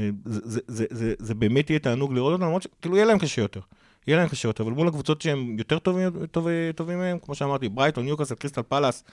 [0.00, 3.18] אה, זה, זה, זה, זה, זה באמת יהיה תענוג לראות אותם, למרות שכאילו יהיה להם
[3.18, 3.60] קשה יותר.
[4.06, 7.68] יהיה להם קשה יותר, אבל מול הקבוצות שהם יותר טובים, טובים, טובים מהם, כמו שאמרתי,
[7.68, 9.04] ברייטון, ניוקאסל, קריסטל פלאס,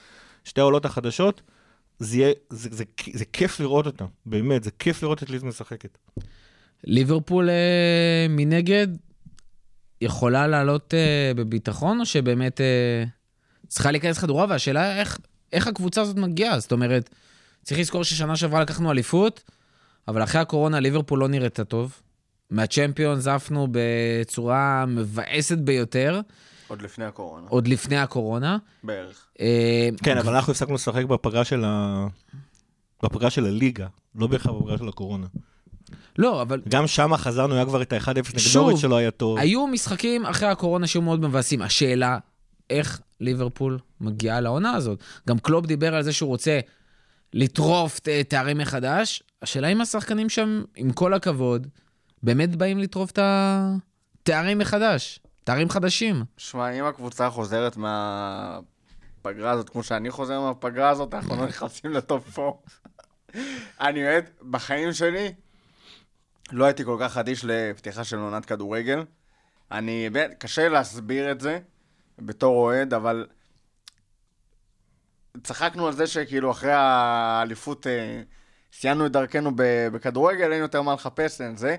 [0.44, 1.42] שתי העולות החדשות,
[1.98, 5.44] זה, יהיה, זה, זה, זה, זה כיף לראות אותם, באמת, זה כיף לראות את ליז
[5.44, 5.98] משחקת.
[6.84, 7.48] ליברפול
[8.28, 8.86] מנגד
[10.00, 10.94] יכולה לעלות
[11.36, 12.60] בביטחון, או שבאמת
[13.68, 15.18] צריכה להיכנס כדורה, והשאלה איך,
[15.52, 16.60] איך הקבוצה הזאת מגיעה.
[16.60, 17.10] זאת אומרת,
[17.62, 19.42] צריך לזכור ששנה שעברה לקחנו אליפות,
[20.08, 22.00] אבל אחרי הקורונה ליברפול לא נראית טוב.
[22.50, 26.20] מהצ'מפיון זפנו בצורה מבאסת ביותר,
[26.68, 28.58] עוד לפני הקורונה, עוד לפני הקורונה.
[28.82, 29.26] בערך.
[29.40, 32.06] אה, כן, אבל אנחנו הפסקנו לשחק בפגרה של, ה...
[33.02, 35.26] בפגרה של הליגה, לא בהכרח בפגרה של הקורונה.
[36.18, 39.38] לא, אבל גם שם חזרנו, היה כבר את ה-1-0 נגד שוב, נוריץ' שלא היה טוב.
[39.38, 41.62] היו משחקים אחרי הקורונה שהיו מאוד מבאסים.
[41.62, 42.18] השאלה,
[42.70, 45.00] איך ליברפול מגיעה לעונה הזאת?
[45.28, 46.60] גם קלופ דיבר על זה שהוא רוצה
[47.32, 49.22] לטרוף תארים מחדש.
[49.42, 51.66] השאלה אם השחקנים שם, עם כל הכבוד,
[52.22, 56.24] באמת באים לטרוף את התארים מחדש, תארים חדשים.
[56.36, 62.38] שמע, אם הקבוצה חוזרת מהפגרה הזאת, כמו שאני חוזר מהפגרה הזאת, אנחנו לא נכנסים לטופ
[62.38, 62.52] 4.
[63.80, 65.32] אני אוהד, בחיים שלי,
[66.52, 69.04] לא הייתי כל כך אדיש לפתיחה של עונת כדורגל.
[69.72, 71.58] אני, באמת, קשה להסביר את זה
[72.18, 73.26] בתור אוהד, אבל
[75.42, 78.22] צחקנו על זה שכאילו אחרי האליפות אה,
[78.72, 79.50] סיימנו את דרכנו
[79.92, 81.76] בכדורגל, אין יותר מה לחפש, אין זה,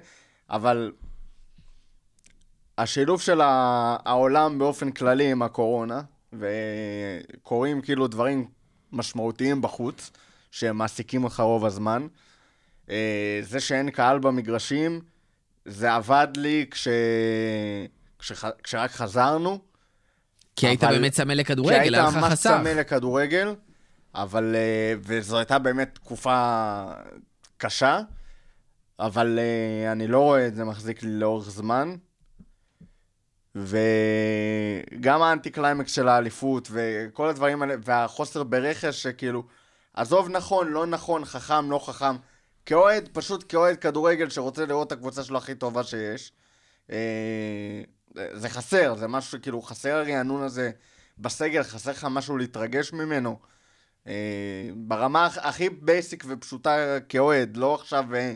[0.50, 0.92] אבל
[2.78, 6.02] השילוב של העולם באופן כללי עם הקורונה,
[6.34, 8.48] וקורים כאילו דברים
[8.92, 10.12] משמעותיים בחוץ,
[10.52, 12.08] שמעסיקים אותך רוב הזמן.
[12.90, 15.02] אה, זה שאין קהל במגרשים,
[15.66, 16.88] זה עבד לי כש...
[18.20, 18.46] כשח...
[18.64, 19.60] כשרק חזרנו.
[20.58, 22.50] כי היית באמת צמא כי לכדורגל, היית היה לך ממש חסך.
[22.50, 23.56] צמא לכדורגל,
[24.16, 24.56] אבל...
[24.56, 26.84] אה, וזו הייתה באמת תקופה
[27.58, 28.00] קשה,
[29.00, 31.96] אבל אה, אני לא רואה את זה מחזיק לי לאורך זמן.
[33.56, 39.44] וגם האנטי קליימקס של האליפות, וכל הדברים האלה, והחוסר ברכש שכאילו,
[39.94, 42.16] עזוב נכון, לא נכון, חכם, לא חכם.
[42.66, 46.32] כאוהד, פשוט כאוהד כדורגל שרוצה לראות את הקבוצה שלו הכי טובה שיש.
[48.20, 50.72] אה, זה חסר, זה משהו שכאילו חסר הרענון הזה
[51.18, 53.40] בסגל, חסר לך משהו להתרגש ממנו.
[54.08, 54.14] אה,
[54.76, 58.34] ברמה הכ- הכי בייסיק ופשוטה כאוהד, לא עכשיו אה,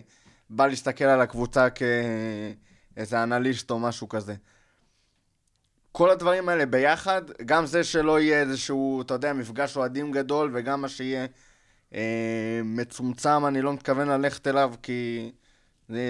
[0.50, 4.36] בא להסתכל על הקבוצה כאיזה אנליסט או משהו כזה.
[5.92, 10.82] כל הדברים האלה ביחד, גם זה שלא יהיה איזשהו, אתה יודע, מפגש אוהדים גדול, וגם
[10.82, 11.26] מה שיהיה
[11.94, 15.32] אה, מצומצם, אני לא מתכוון ללכת אליו, כי
[15.90, 16.02] זה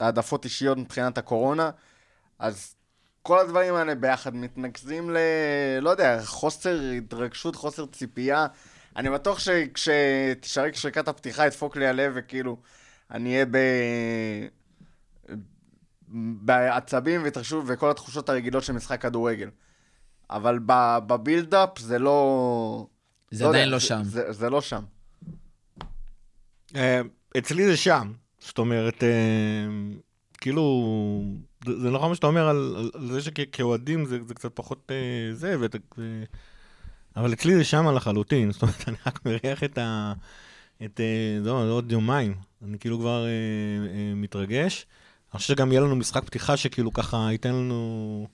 [0.00, 1.70] העדפות אישיות מבחינת הקורונה.
[2.40, 2.74] אז
[3.22, 5.16] כל הדברים האלה ביחד מתנקזים ל...
[5.80, 8.46] לא יודע, חוסר התרגשות, חוסר ציפייה.
[8.96, 12.56] אני בטוח שכשתשרק שריקת הפתיחה ידפוק לי הלב, וכאילו,
[13.10, 13.58] אני אהיה ב...
[16.44, 19.50] בעצבים והתרגשות וכל התחושות הרגילות של משחק כדורגל.
[20.30, 20.58] אבל
[21.06, 22.86] בבילדאפ זה לא...
[23.30, 24.00] זה יודע, עדיין לא שם.
[24.04, 24.82] זה, זה לא שם.
[26.76, 27.00] אה,
[27.38, 28.12] אצלי זה שם.
[28.38, 29.08] זאת אומרת, אה,
[30.40, 30.84] כאילו,
[31.66, 35.56] זה נכון מה שאתה אומר על על- זה שכאוהדים זה זה קצת פחות אה, זה,
[35.60, 36.24] ואת- ו-
[37.16, 38.50] אבל אצלי זה שם לחלוטין.
[38.52, 40.12] זאת אומרת, אני רק מריח את ה...
[40.84, 41.00] את...
[41.00, 42.34] אה, לא, עוד יומיים.
[42.64, 44.86] אני כאילו כבר אה, אה, מתרגש.
[45.32, 48.26] אני חושב שגם יהיה לנו משחק פתיחה שכאילו ככה ייתן לנו...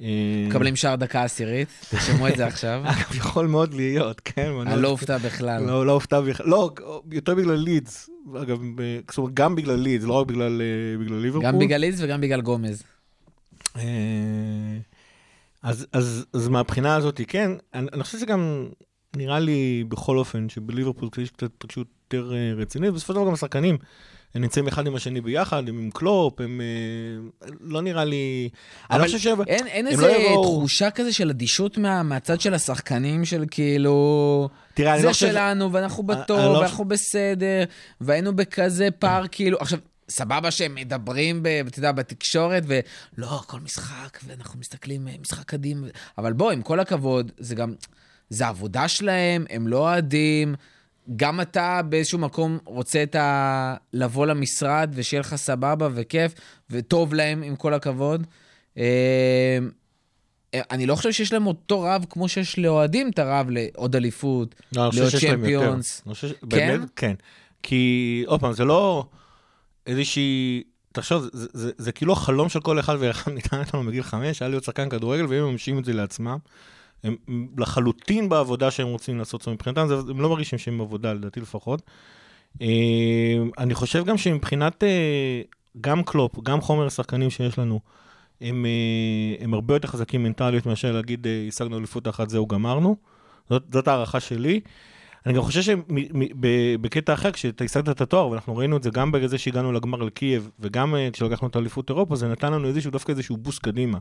[0.00, 0.06] אה,
[0.48, 2.82] מקבלים שער דקה עשירית, תרשמו את זה עכשיו.
[2.84, 4.50] אגב, יכול מאוד להיות, כן.
[4.66, 5.62] אני לא אופתע בכלל.
[5.62, 6.70] לא, לא הופתע בכלל, לא,
[7.12, 8.10] יותר בגלל לידס,
[8.42, 11.44] אגב, ב- זאת אומרת, גם בגלל לידס, לא רק בגלל, אה, ליברפול.
[11.44, 12.82] גם בגלל לידס וגם בגלל גומז.
[13.76, 13.82] אה,
[15.62, 18.68] אז, מהבחינה הזאת, כן, אני, חושב שגם
[19.16, 23.32] נראה לי בכל אופן שבליברפול יש קצת התרגשות יותר אה, רצינית, בסופו של דבר גם
[23.32, 23.78] השחקנים,
[24.34, 26.60] הם נמצאים אחד עם השני ביחד, הם עם קלופ, הם...
[26.60, 28.48] אה, לא נראה לי...
[28.90, 29.40] אני לא אבל חושב ש...
[29.46, 34.48] אין, אין איזה לא יבואו- תחושה כזה של אדישות מה, מהצד של השחקנים, של כאילו...
[34.74, 35.26] תראה, אני זה לא חושב...
[35.28, 37.64] שלנו, ואנחנו אני בטוב, לא ואנחנו בסדר,
[38.00, 39.58] והיינו בכזה פער, כאילו...
[39.60, 45.44] עכשיו, סבבה שהם מדברים, ב- אתה יודע, בתקשורת, ולא, כל משחק, ואנחנו מסתכלים אה, משחק
[45.44, 45.86] קדימה,
[46.18, 47.74] אבל בוא, עם כל הכבוד, זה גם...
[48.30, 50.54] זה עבודה שלהם, הם לא אוהדים.
[51.16, 53.76] גם אתה באיזשהו מקום רוצה את ה...
[53.92, 56.34] לבוא למשרד ושיהיה לך סבבה וכיף
[56.70, 58.26] וטוב להם, עם כל הכבוד.
[58.78, 59.58] אה,
[60.70, 64.90] אני לא חושב שיש להם אותו רב כמו שיש לאוהדים את הרב לעוד אליפות, לא,
[64.94, 65.18] יותר.
[65.18, 66.02] צ'מפיונס.
[66.06, 67.14] חושב באמת, כן.
[67.62, 69.06] כי, עוד פעם, זה לא
[69.86, 70.62] איזושהי...
[70.92, 74.48] תחשוב, זה, זה, זה כאילו החלום של כל אחד ואחד ניתן לנו בגיל חמש, היה
[74.48, 76.38] להיות שחקן כדורגל, והם מממשים את זה לעצמם.
[77.04, 77.16] הם
[77.58, 81.82] לחלוטין בעבודה שהם רוצים לעשות, זאת מבחינתם זה- הם לא מרגישים שהם עבודה, לדעתי לפחות.
[82.62, 82.66] אה,
[83.58, 85.42] אני חושב גם שמבחינת אה,
[85.80, 87.80] גם קלופ, גם חומר השחקנים שיש לנו,
[88.40, 92.96] הם, אה, הם הרבה יותר חזקים מנטליות מאשר להגיד, השגנו אליפות אחת, זהו, גמרנו.
[93.50, 94.60] זאת, זאת הערכה שלי.
[95.26, 99.38] אני גם חושב שבקטע אחר, כשאתה השגת את התואר, ואנחנו ראינו את זה גם בזה
[99.38, 103.62] שהגענו לגמר לקייב, וגם כשלקחנו את אליפות אירופה, זה נתן לנו איזשהו, דווקא איזשהו בוסט
[103.62, 103.98] קדימה.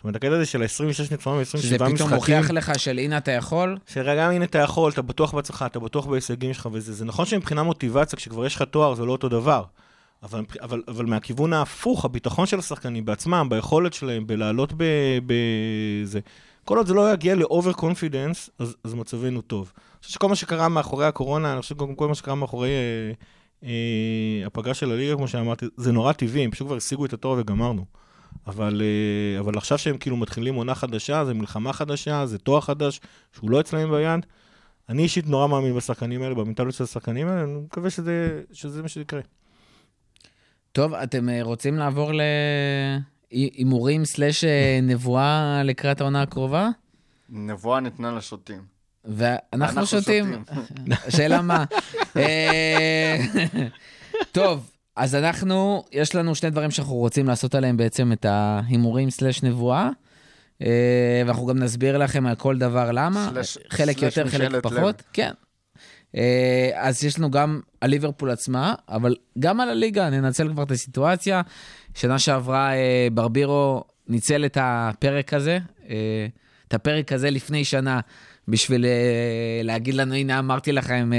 [0.00, 3.18] זאת אומרת, הקטע הזה של ה-26 ניצחונות, שזה 27 פתאום משחקים, מוכיח לך של הנה
[3.18, 6.92] אתה יכול, שרגע, הנה אתה יכול, אתה בטוח בעצמך, אתה בטוח בהישגים שלך וזה.
[6.92, 9.64] זה נכון שמבחינה מוטיבציה, כשכבר יש לך תואר, זה לא אותו דבר.
[10.22, 14.72] אבל, אבל, אבל מהכיוון ההפוך, הביטחון של השחקנים בעצמם, ביכולת שלהם, בלעלות
[15.26, 16.20] בזה,
[16.64, 19.72] כל עוד זה לא יגיע ל over confidence, אז, אז מצבנו טוב.
[19.76, 23.12] אני חושב שכל מה שקרה מאחרי הקורונה, אני חושב שכל כל מה שקרה מאחורי אה,
[23.64, 27.38] אה, הפגרה של הליגה, כמו שאמרתי, זה נורא טבעי, הם פשוט כבר השיגו את התואר
[27.38, 27.84] וגמרנו.
[28.46, 33.00] אבל, אה, אבל עכשיו שהם כאילו מתחילים עונה חדשה, זה מלחמה חדשה, זה תואר חדש,
[33.32, 34.26] שהוא לא אצלם ביד.
[34.88, 38.88] אני אישית נורא מאמין בשחקנים האלה, במנטליות של השחקנים האלה, אני מקווה שזה, שזה מה
[38.88, 39.20] שיקרה.
[40.72, 42.12] טוב, אתם אה, רוצים לעבור
[43.32, 46.68] להימורים סלאש אה, נבואה לקראת העונה הקרובה?
[47.28, 48.62] נבואה ניתנה לשוטים.
[49.04, 50.44] ואנחנו אנחנו שותים.
[51.06, 51.64] השאלה מה.
[54.32, 59.42] טוב, אז אנחנו, יש לנו שני דברים שאנחנו רוצים לעשות עליהם בעצם את ההימורים סלש
[59.42, 59.88] נבואה.
[60.62, 64.76] אה, ואנחנו גם נסביר לכם על כל דבר למה, סלש- חלק סלש יותר, חלק פחות.
[64.78, 64.94] לב.
[65.12, 65.30] כן.
[66.16, 70.70] אה, אז יש לנו גם על ליברפול עצמה, אבל גם על הליגה, ננצל כבר את
[70.70, 71.42] הסיטואציה.
[71.94, 75.58] שנה שעברה אה, ברבירו ניצל את הפרק הזה,
[76.68, 78.00] את הפרק הזה לפני שנה,
[78.48, 78.84] בשביל
[79.64, 81.10] להגיד לנו, הנה אמרתי לכם,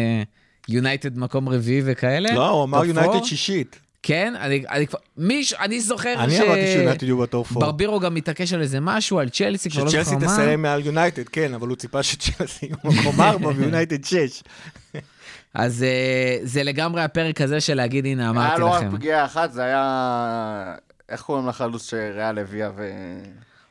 [0.72, 2.34] יונייטד מקום רביעי וכאלה.
[2.34, 3.24] לא, הוא אמר יונייטד.
[3.24, 3.80] שישית.
[4.04, 7.62] כן, אני, אני כבר, מישהו, אני זוכר אני אמרתי שיונייטד יהיו ב top four.
[7.62, 10.34] ברבירו גם מתעקש על איזה משהו, על צ'לסי, כבר לא שצ'לסי זוכר מה.
[10.34, 14.44] תסיים מעל יונייטד, כן, אבל הוא ציפה שצ'לסי יהיו מקום 4 ויונייטד 6.
[15.54, 18.98] אז אה, זה לגמרי הפרק הזה של להגיד, הנה, היה אמרתי לא רק לכם.
[18.98, 20.76] פגיעה אחת, זה היה...
[21.10, 22.92] איך קוראים לחלוץ שריאל הביאה ו...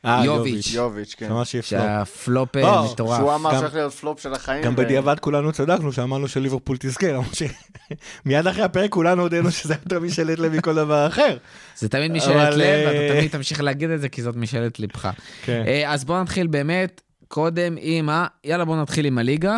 [0.05, 0.71] אה, יוביץ'.
[0.73, 1.27] יוביץ', כן.
[1.27, 1.81] שמע שיפלופ.
[1.81, 3.17] שהפלופ לא, אה, מטורף.
[3.17, 4.63] שהוא אמר שהולך להיות פלופ של החיים.
[4.63, 9.99] גם בדיעבד כולנו צדקנו שאמרנו שליברפול תזכה, למרות שמיד אחרי הפרק כולנו הודינו שזה יותר
[9.99, 11.37] משאלת לב מכל דבר אחר.
[11.77, 15.09] זה תמיד משאלת לב, אה, ואתה תמיד תמשיך להגיד את זה, כי זאת משאלת לבך.
[15.43, 15.63] כן.
[15.67, 18.27] אה, אז בואו נתחיל באמת, קודם עם ה...
[18.43, 19.57] יאללה, בואו נתחיל עם הליגה.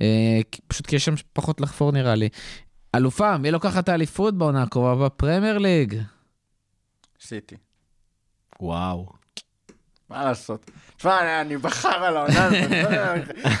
[0.00, 2.28] אה, פשוט כי יש שם פחות לחפור נראה לי.
[2.94, 5.94] אלופה, מי לוקחת את האליפות בעונה הקרובה בפרמייר ליג?
[7.20, 7.56] סיטי.
[8.60, 9.19] וואו.
[10.10, 10.70] מה לעשות?
[10.96, 12.70] תשמע, אני- אני בחר על העונה הזאת,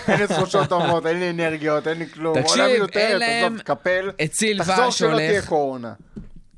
[0.08, 2.40] אין לי תחושות טובות, אין לי אנרגיות, אין לי כלום.
[2.42, 2.60] תקשיב,
[2.92, 4.10] אין להם עזוב, תקפל.
[4.24, 5.92] את סילבה תחזור שלא תהיה שהולך, קורונה.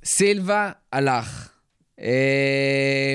[0.05, 1.48] סילבה הלך.
[2.00, 3.14] אה,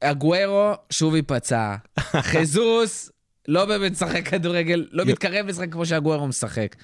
[0.00, 1.74] אגוארו שוב ייפצע.
[2.32, 3.10] חזוס
[3.48, 6.76] לא באמת משחק כדורגל, לא מתקרב לשחק כמו שאגוארו משחק.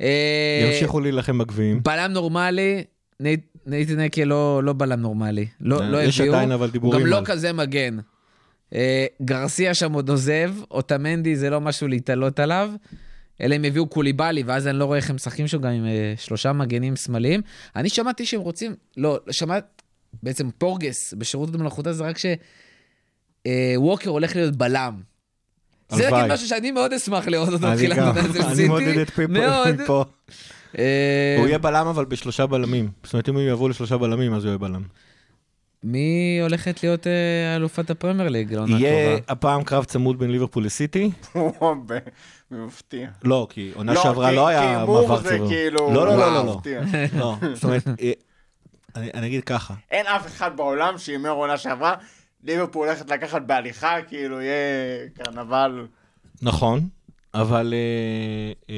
[0.00, 1.82] אה, ימשיכו להילחם בגביעים.
[1.82, 2.84] בלם נורמלי,
[3.22, 5.46] נייט- נייטן אקה לא, לא בלם נורמלי.
[5.60, 6.34] לא, לא אה, יש הביאו.
[6.34, 7.98] עדיין אבל דיבורים גם לא כזה מגן.
[8.74, 12.70] אה, גרסיה שם עוד עוזב, אוטמנדי זה לא משהו להתעלות עליו.
[13.42, 16.14] אלא הם הביאו קוליבאלי, ואז אני לא רואה איך הם משחקים שם גם עם אה,
[16.16, 17.40] שלושה מגנים שמאליים.
[17.76, 19.82] אני שמעתי שהם רוצים, לא, שמעת,
[20.22, 22.16] בעצם פורגס בשירות המלאכותה זה רק
[23.46, 25.00] שווקר הולך להיות בלם.
[25.90, 26.22] זה הלוואי.
[26.22, 28.68] נגיד משהו שאני מאוד אשמח לראות אותו אני בתחילת עונה של אני סיטי.
[28.68, 29.82] מעודד את פיפו מאוד.
[29.82, 30.04] מפה.
[30.78, 32.90] אה, הוא יהיה בלם אבל בשלושה בלמים.
[33.04, 34.82] זאת אומרת, אם הם יעברו לשלושה בלמים, אז הוא יהיה בלם.
[35.84, 39.18] מי הולכת להיות אה, אלופת הפרמייר ליג לעונה יהיה?
[39.28, 41.10] הפעם קרב צמוד בין ליברפול לסיטי.
[42.50, 43.08] מפתיע.
[43.22, 45.48] לא, כי עונה לא, שעברה לא כי היה הימור מעבר זה צבוע.
[45.48, 46.60] כאילו, לא, לא, לא, לא, לא.
[47.18, 48.12] לא, זאת אומרת, אה,
[48.96, 49.74] אני אני אגיד ככה.
[49.90, 51.94] אין אף אחד בעולם שהימר עונה שעברה,
[52.44, 55.86] ליברפול הולכת לקחת בהליכה, כאילו יהיה קרנבל.
[56.42, 56.88] נכון,
[57.34, 57.74] אבל
[58.68, 58.74] אה,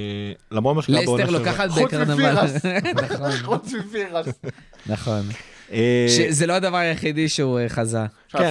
[0.51, 1.53] למרות מה שקרה בעונה לסטר שעברה.
[1.53, 2.35] לוקחת חוץ בקרנבל.
[3.15, 4.27] נכון, חוץ מפירס.
[4.87, 5.23] נכון.
[5.73, 8.07] אה, זה לא הדבר היחידי שהוא אה, חזה.
[8.29, 8.51] כן.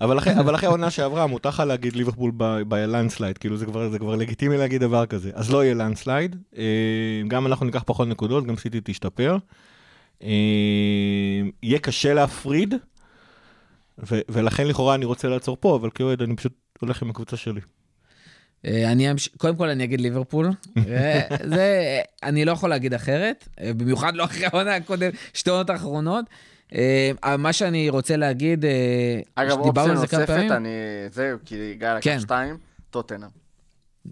[0.00, 0.18] אבל
[0.54, 2.32] אחרי, העונה שעברה מותר לך להגיד ליברפול
[2.68, 5.30] ב landslide, כאילו זה כבר, זה כבר לגיטימי להגיד דבר כזה.
[5.34, 6.62] אז לא יהיה landslide, אה,
[7.28, 9.36] גם אנחנו ניקח פחות נקודות, גם סיטי תשתפר.
[11.62, 12.74] יהיה קשה להפריד,
[14.28, 17.60] ולכן לכאורה אני רוצה לעצור פה, אבל כאוהד אני פשוט הולך עם הקבוצה שלי.
[18.66, 19.28] אה, אני אמש...
[19.28, 20.50] קודם כל אני אגיד ליברפול.
[20.88, 25.70] אה, זה, אני לא יכול להגיד אחרת, אה, במיוחד לא אחרי העונה הקודמת, שתי עונות
[25.70, 26.24] האחרונות.
[27.38, 28.64] מה שאני רוצה להגיד,
[29.34, 30.52] אגב, אופציה נוספת, פעמים.
[30.52, 30.68] אני...
[31.10, 32.16] זהו, כי גיא כן.
[32.16, 32.58] לקח שתיים,
[32.90, 33.28] טוטנאם.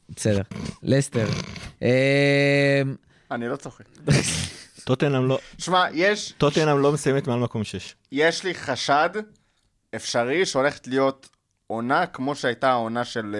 [0.08, 0.42] בסדר,
[0.82, 1.26] לסטר.
[3.30, 3.84] אני לא צוחק.
[4.84, 6.32] טוטנאם לא, שמע, יש...
[6.38, 7.94] טוטנאם לא מסיימת מעל מקום 6.
[8.12, 9.10] יש לי חשד
[9.96, 11.28] אפשרי שהולכת להיות
[11.66, 13.36] עונה כמו שהייתה העונה של...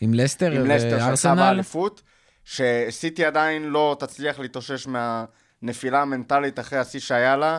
[0.00, 1.34] עם לסטר עם לסטר וארסנל.
[1.34, 2.02] באליפות,
[2.44, 7.58] שסיטי עדיין לא תצליח להתאושש מהנפילה המנטלית אחרי השיא שהיה לה,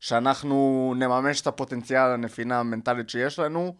[0.00, 3.74] שאנחנו נממש את הפוטנציאל הנפילה המנטלית שיש לנו.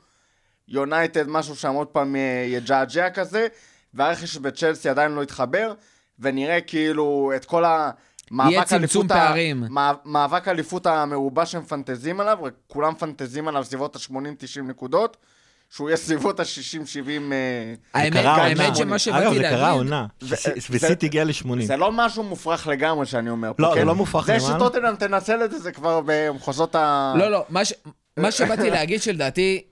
[0.69, 2.17] יונייטד, משהו שם עוד פעם
[2.49, 3.47] יג'עג'ע כזה,
[3.95, 5.75] והרכש בצ'לסי עדיין לא התחבר,
[6.19, 7.91] ונראה כאילו את כל יהיה
[8.31, 9.65] המאבק צמצום פערים.
[9.71, 15.17] מא- מאבק אליפות המרובע שהם מפנטזים עליו, כולם מפנטזים עליו סביבות ה-80-90 נקודות,
[15.71, 17.33] שהוא יהיה סביבות ה-60-70...
[17.95, 18.77] האמת, קרה האמת.
[18.77, 20.35] שמה אגב, שבאתי זה קרה להגיד, עונה, ו-
[20.71, 21.63] וסיטי הגיע ל-80.
[21.63, 23.81] זה לא משהו מופרך לגמרי שאני אומר פה, לא, כן?
[23.81, 24.51] זה לא מופרך זה לגמרי.
[24.55, 27.15] שטוטנאם תנצל את זה, זה כבר במחוזות ה...
[27.19, 27.45] לא, לא.
[28.17, 29.63] מה שבאתי להגיד שלדעתי,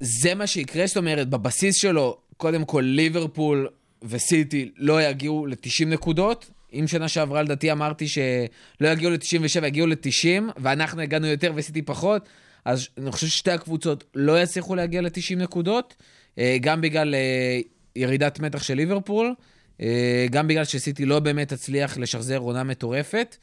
[0.00, 3.68] זה מה שיקרה, זאת אומרת, בבסיס שלו, קודם כל ליברפול
[4.02, 6.50] וסיטי לא יגיעו ל-90 נקודות.
[6.72, 12.28] אם שנה שעברה לדעתי אמרתי שלא יגיעו ל-97, יגיעו ל-90, ואנחנו הגענו יותר וסיטי פחות,
[12.64, 15.94] אז אני חושב ששתי הקבוצות לא יצליחו להגיע ל-90 נקודות,
[16.38, 17.60] אה, גם בגלל אה,
[17.96, 19.34] ירידת מתח של ליברפול,
[19.80, 23.36] אה, גם בגלל שסיטי לא באמת תצליח לשחזר עונה מטורפת,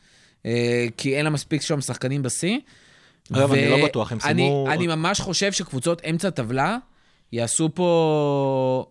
[0.97, 2.57] כי אין לה מספיק שם שחקנים בשיא.
[3.33, 4.67] אגב, אני ו- לא בטוח, הם אני, סיימו...
[4.71, 6.77] אני ממש חושב שקבוצות אמצע טבלה
[7.31, 8.85] יעשו פה...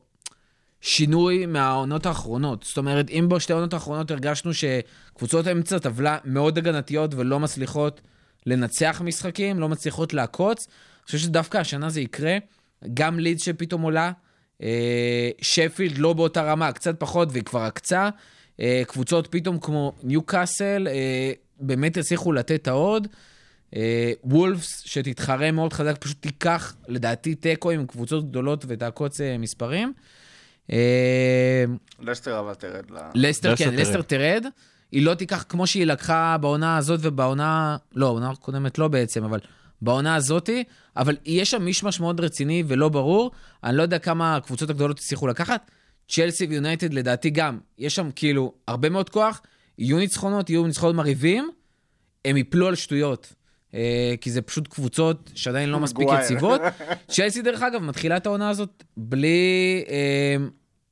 [0.81, 2.63] שינוי מהעונות האחרונות.
[2.63, 8.01] זאת אומרת, אם בשתי העונות האחרונות הרגשנו שקבוצות אמצע טבלה מאוד הגנתיות ולא מצליחות
[8.47, 12.37] לנצח משחקים, לא מצליחות לעקוץ, אני חושב שדווקא השנה זה יקרה.
[12.95, 14.13] גם לידס שפתאום עולה,
[14.63, 18.09] אה, שפילד לא באותה רמה, קצת פחות והיא כבר עקצה.
[18.61, 23.09] אה, קבוצות פתאום כמו ניו קאסל, אה, באמת הצליחו לתת את העוד.
[23.77, 29.93] אה, וולפס, שתתחרה מאוד חזק, פשוט תיקח, לדעתי, תיקו עם קבוצות גדולות ותעקוץ אה, מספרים.
[30.73, 31.65] אה,
[32.01, 33.81] לסטר אבל תרד לסטר כן, תרד.
[33.81, 34.47] לסטר תרד.
[34.93, 37.77] היא לא תיקח כמו שהיא לקחה בעונה הזאת ובעונה...
[37.95, 39.39] לא, בעונה הקודמת לא בעצם, אבל
[39.83, 40.65] בעונה הזאתי.
[40.97, 43.31] אבל יש שם מישמש מאוד רציני ולא ברור.
[43.65, 45.71] אני לא יודע כמה הקבוצות הגדולות הצליחו לקחת.
[46.09, 49.43] צ'לסי ויונייטד לדעתי גם, יש שם כאילו הרבה מאוד כוח.
[49.79, 51.51] יהיו ניצחונות, יהיו ניצחונות מרהיבים.
[52.25, 53.33] הם יפלו על שטויות.
[53.75, 56.09] אה, כי זה פשוט קבוצות שעדיין לא מספיק.
[56.19, 56.61] יציבות.
[57.13, 60.37] צ'לסי, דרך אגב, מתחילה את העונה הזאת בלי, אה,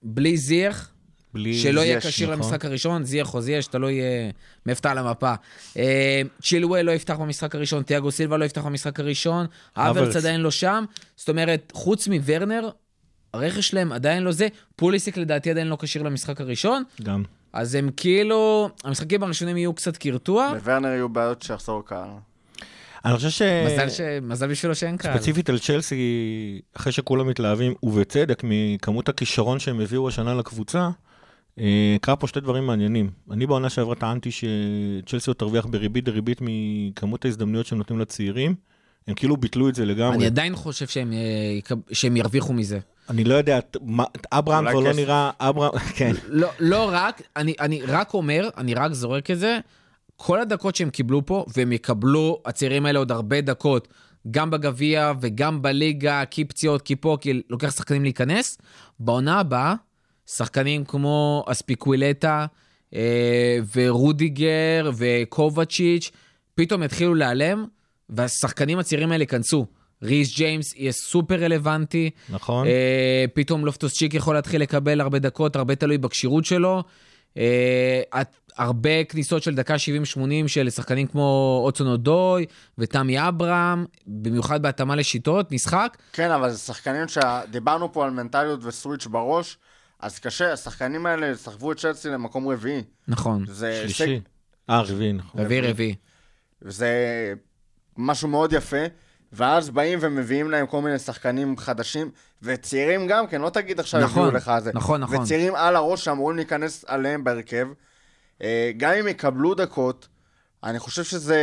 [0.02, 0.93] בלי זיח.
[1.34, 1.54] בלי...
[1.54, 2.38] שלא יהיה כשיר נכון.
[2.38, 4.30] למשחק הראשון, זייח או זייש, תלוי אה,
[4.66, 5.34] מאיפה אתה על המפה.
[5.76, 10.16] אה, צ'ילואל לא יפתח במשחק הראשון, תיאגו סילבה לא יפתח במשחק הראשון, אברץ.
[10.16, 10.84] עדיין לא שם.
[11.16, 12.68] זאת אומרת, חוץ מוורנר,
[13.34, 14.48] הרכש שלהם עדיין לא זה.
[14.76, 17.22] פוליסיק לדעתי עדיין לא כשיר למשחק הראשון, גם.
[17.52, 20.52] אז הם כאילו, המשחקים הראשונים יהיו קצת קרטוע.
[20.54, 22.08] לוורנר יהיו בעיות שיחזור קהל.
[23.04, 23.42] אני חושב ש...
[23.42, 24.00] מזל, ש...
[24.22, 25.18] מזל בשבילו שאין קהל.
[25.18, 30.88] ספציפית על צ'לסי, אחרי שכולם מתלהבים, ובצדק, מכמות הכישרון שהם הביאו השנה לקבוצה,
[32.00, 33.10] קרה פה שתי דברים מעניינים.
[33.30, 38.54] אני בעונה שעברה טענתי שצ'לסי עוד תרוויח בריבית דריבית מכמות ההזדמנויות שהם נותנים לצעירים.
[39.08, 40.16] הם כאילו ביטלו את זה לגמרי.
[40.16, 42.78] אני עדיין חושב שהם, אה, שהם ירוויחו מזה.
[43.10, 43.58] אני לא יודע,
[44.32, 44.92] אברהם כבר לא.
[44.92, 46.12] נראה, אברהם, כן.
[46.28, 49.58] לא, לא רק, אני, אני רק אומר, אני רק זורק את זה,
[50.16, 53.88] כל הדקות שהם קיבלו פה, והם יקבלו, הצעירים האלה עוד הרבה דקות,
[54.30, 58.58] גם בגביע וגם בליגה, כי פציעות, כי פה, כי לוקח שחקנים להיכנס.
[59.00, 59.74] בעונה הבאה,
[60.26, 62.46] שחקנים כמו אספיקווילטה
[62.94, 66.10] אה, ורודיגר וקובצ'יץ',
[66.54, 67.66] פתאום יתחילו להיעלם,
[68.08, 69.66] והשחקנים הצעירים האלה ייכנסו.
[70.02, 72.10] ריס ג'יימס יהיה סופר רלוונטי.
[72.28, 72.66] נכון.
[72.66, 76.82] אה, פתאום לופטוס צ'יק יכול להתחיל לקבל הרבה דקות, הרבה תלוי בכשירות שלו.
[77.36, 78.02] אה,
[78.56, 79.78] הרבה כניסות של דקה 70-80
[80.46, 82.46] של שחקנים כמו אוצון אודוי
[82.78, 85.96] ותמי אברהם, במיוחד בהתאמה לשיטות, משחק.
[86.12, 89.58] כן, אבל זה שחקנים שדיברנו פה על מנטליות וסוויץ' בראש,
[90.04, 92.82] אז קשה, השחקנים האלה סחבו את צ'לסי למקום רביעי.
[93.08, 94.20] נכון, זה שלישי.
[94.70, 95.40] אה, רביעי, נכון.
[95.40, 95.94] רביעי רביעי.
[96.62, 96.88] וזה
[97.96, 98.76] משהו מאוד יפה,
[99.32, 102.10] ואז באים ומביאים להם כל מיני שחקנים חדשים,
[102.42, 104.70] וצעירים גם כן, לא תגיד עכשיו נכון, הביאו לך זה.
[104.74, 105.16] נכון, נכון.
[105.22, 107.68] וצעירים על הראש שאמורים להיכנס עליהם בהרכב.
[108.42, 110.08] אה, גם אם יקבלו דקות,
[110.64, 111.38] אני חושב שזה...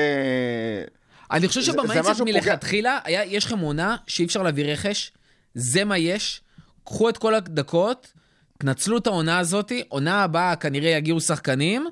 [1.32, 2.39] אני חושב זה- זה שב mindset משהו פוגע.
[2.39, 5.12] מלכתחילה, היה- יש לכם עונה שאי אפשר להביא רכש,
[5.56, 6.41] זה מה יש,
[6.86, 8.13] קחו את כל הדקות,
[8.62, 11.88] תנצלו את העונה הזאת, עונה הבאה כנראה יגיעו שחקנים,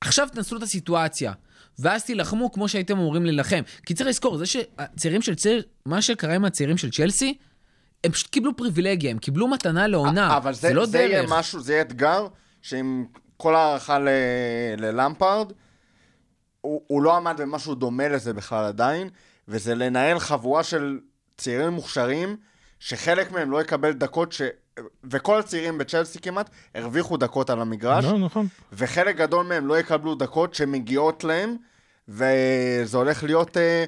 [0.00, 1.32] עכשיו תנצלו את הסיטואציה.
[1.78, 3.62] ואז תילחמו כמו שהייתם אמורים להילחם.
[3.86, 7.38] כי צריך לזכור, זה שהצעירים של צעיר, מה שקרה עם הצעירים של צ'לסי,
[8.04, 11.10] הם פשוט קיבלו פריבילגיה, הם קיבלו מתנה לעונה, אבל זה, זה, לא זה דרך.
[11.10, 12.26] יהיה משהו, זה יהיה אתגר,
[12.62, 14.08] שעם כל הערכה ל-
[14.78, 15.52] ללמפארד,
[16.60, 19.08] הוא, הוא לא עמד במשהו דומה לזה בכלל עדיין,
[19.48, 20.98] וזה לנהל חבורה של
[21.36, 22.36] צעירים מוכשרים,
[22.82, 24.42] שחלק מהם לא יקבל דקות ש...
[25.04, 28.46] וכל הצעירים בצ'לסי כמעט הרוויחו דקות על המגרש, לא, נכון.
[28.72, 31.56] וחלק גדול מהם לא יקבלו דקות שמגיעות להם,
[32.08, 33.56] וזה הולך להיות...
[33.56, 33.84] אה,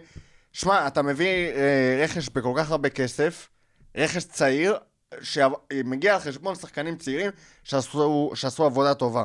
[0.52, 3.48] שמע, אתה מביא אה, רכש בכל כך הרבה כסף,
[3.96, 4.76] רכש צעיר,
[5.22, 7.30] שמגיע על חשבון שחקנים צעירים
[7.64, 9.24] שעשו, שעשו עבודה טובה.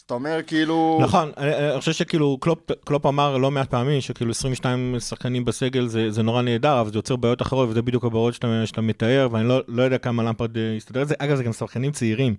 [0.00, 0.98] אז אתה אומר כאילו...
[1.02, 5.86] נכון, אני אני חושב שכאילו קלופ, קלופ אמר לא מעט פעמים שכאילו 22 שחקנים בסגל
[5.86, 9.28] זה, זה נורא נהדר, אבל זה יוצר בעיות אחרות, וזה בדיוק הבעיות שאתה, שאתה מתאר,
[9.32, 11.14] ואני לא, לא יודע כמה למפארד אה, יסתדר את זה.
[11.18, 12.34] אגב, זה גם שחקנים צעירים.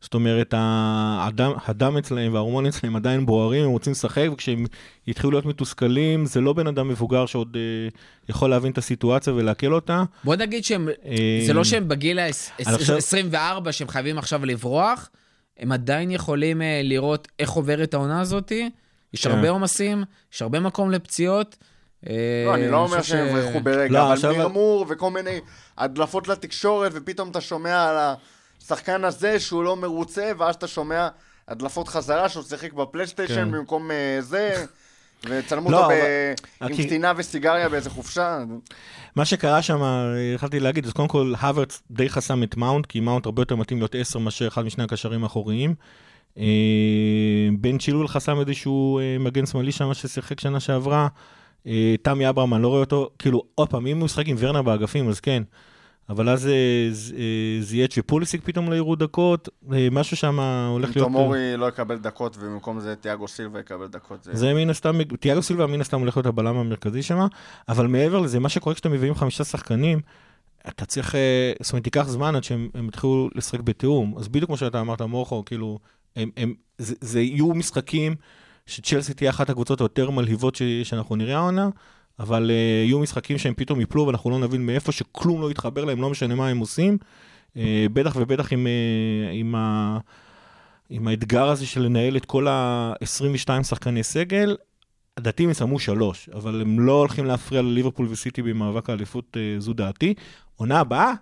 [0.00, 4.64] זאת אומרת, הדם, הדם אצלהם וההורמונים אצלהם עדיין בוערים, הם רוצים לשחק, וכשהם
[5.06, 7.88] יתחילו להיות מתוסכלים, זה לא בן אדם מבוגר שעוד אה,
[8.28, 10.02] יכול להבין את הסיטואציה ולעכל אותה.
[10.24, 15.10] בוא נגיד שהם, אה, זה לא שהם בגיל אני חושב- ה-24 שהם חייבים עכשיו לברוח,
[15.58, 18.52] הם עדיין יכולים אה, לראות איך עוברת העונה הזאת.
[19.14, 19.30] יש כן.
[19.30, 21.56] הרבה עומסים, יש הרבה מקום לפציעות.
[22.08, 22.14] אה,
[22.46, 25.40] לא, אני לא אומר שהם יברחו ברגע, לא, אבל עכשיו- מרמור וכל מיני
[25.78, 28.14] הדלפות לתקשורת, ופתאום אתה שומע על
[28.62, 31.08] השחקן הזה שהוא לא מרוצה, ואז אתה שומע
[31.48, 33.50] הדלפות חזרה שהוא שיחק בפלייסטיישן כן.
[33.50, 34.54] במקום אה, זה,
[35.24, 38.38] וצלמו לא, אותו ב- אבל- עם קטינה וסיגריה באיזה חופשה.
[39.16, 39.82] מה שקרה שם,
[40.34, 43.78] התחלתי להגיד, אז קודם כל, הוורץ די חסם את מאונט, כי מאונט הרבה יותר מתאים
[43.78, 45.74] להיות 10 מאשר אחד משני הקשרים האחוריים.
[46.38, 46.44] אה,
[47.60, 51.08] בן צ'ילול חסם איזשהו אה, מגן שמאלי שם ששיחק שנה שעברה.
[51.66, 54.62] אה, תמי אברהם, אני לא רואה אותו, כאילו, עוד פעם, אם הוא משחק עם ורנר
[54.62, 55.42] באגפים, אז כן.
[56.08, 56.52] אבל אז אה,
[57.18, 60.40] אה, זייץ' ופוליסיק פתאום לא יראו דקות, אה, משהו שם
[60.70, 61.08] הולך להיות...
[61.08, 64.28] תומורי לא יקבל דקות, ובמקום זה תיאגו סילבה יקבל דקות.
[64.32, 67.26] זה- מן הסתם, תיאגו סילבה מן הסתם הולך להיות הבלם המרכזי שם,
[67.68, 70.00] אבל מעבר לזה, מה שקורה כשאתם מביאים חמישה שחקנים,
[70.68, 71.14] אתה צריך,
[71.62, 74.14] זאת אומרת, ייקח זמן עד שהם הם יתחילו לשחק בתיאום.
[74.18, 75.78] אז בדיוק כמו שאתה אמרת, מורכו, כאילו,
[76.16, 78.14] הם, הם, זה, זה יהיו משחקים
[78.66, 81.68] שצ'לסי תהיה אחת הקבוצות היותר מלהיבות ש, שאנחנו נראה העונה,
[82.20, 82.52] אבל uh,
[82.86, 86.34] יהיו משחקים שהם פתאום יפלו ואנחנו לא נבין מאיפה, שכלום לא יתחבר להם, לא משנה
[86.34, 86.98] מה הם עושים.
[87.54, 87.58] Uh,
[87.92, 89.98] בטח ובטח עם, uh, עם, ה,
[90.90, 94.56] עם האתגר הזה של לנהל את כל ה-22 שחקני סגל.
[95.18, 99.72] לדעתי הם יסיימו שלוש, אבל הם לא הולכים להפריע לליברפול וסיטי במאבק האליפות, uh, זו
[99.72, 100.14] דעתי.
[100.56, 101.12] עונה הבאה,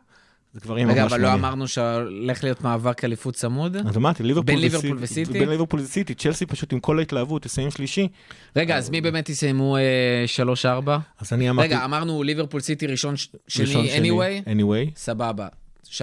[0.56, 1.24] זה כבר יהיה ממש רגע, מעניין.
[1.24, 3.76] אבל לא אמרנו שהולך להיות מאבק אליפות צמוד?
[3.76, 5.32] אז אמרתי, ליברפול וסיטי?
[5.32, 8.08] בין ליברפול וסיטי, צ'לסי פשוט עם כל ההתלהבות, תסיים שלישי.
[8.56, 9.76] רגע, אז מי באמת יסיימו
[10.64, 10.68] 3-4?
[11.20, 11.68] אז אני אמרתי...
[11.68, 13.14] רגע, אמרנו ליברפול סיטי ראשון,
[13.48, 14.48] שני, anyway?
[14.48, 14.96] anyway.
[14.96, 15.48] סבבה.
[15.90, 15.98] 3-4?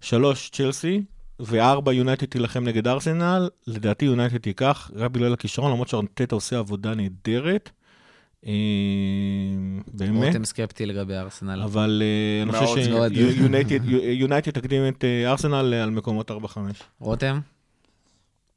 [0.00, 1.02] שלוש צ'לסי,
[1.40, 3.48] וארבע יונייטד תילחם נגד ארסנל.
[3.66, 7.70] לדעתי יונייטד תיקח, רק בגלל הכישרון, למרות שארטטה עושה עבודה נהדרת.
[8.48, 8.54] אה,
[9.92, 10.26] באמת.
[10.26, 11.62] רותם סקפטי לגבי ארסנל.
[11.62, 12.82] אבל אה, אני חושב.
[14.18, 16.34] שיונייטד תקדים את אה, ארסנל על מקומות 4-5.
[17.00, 17.40] רותם?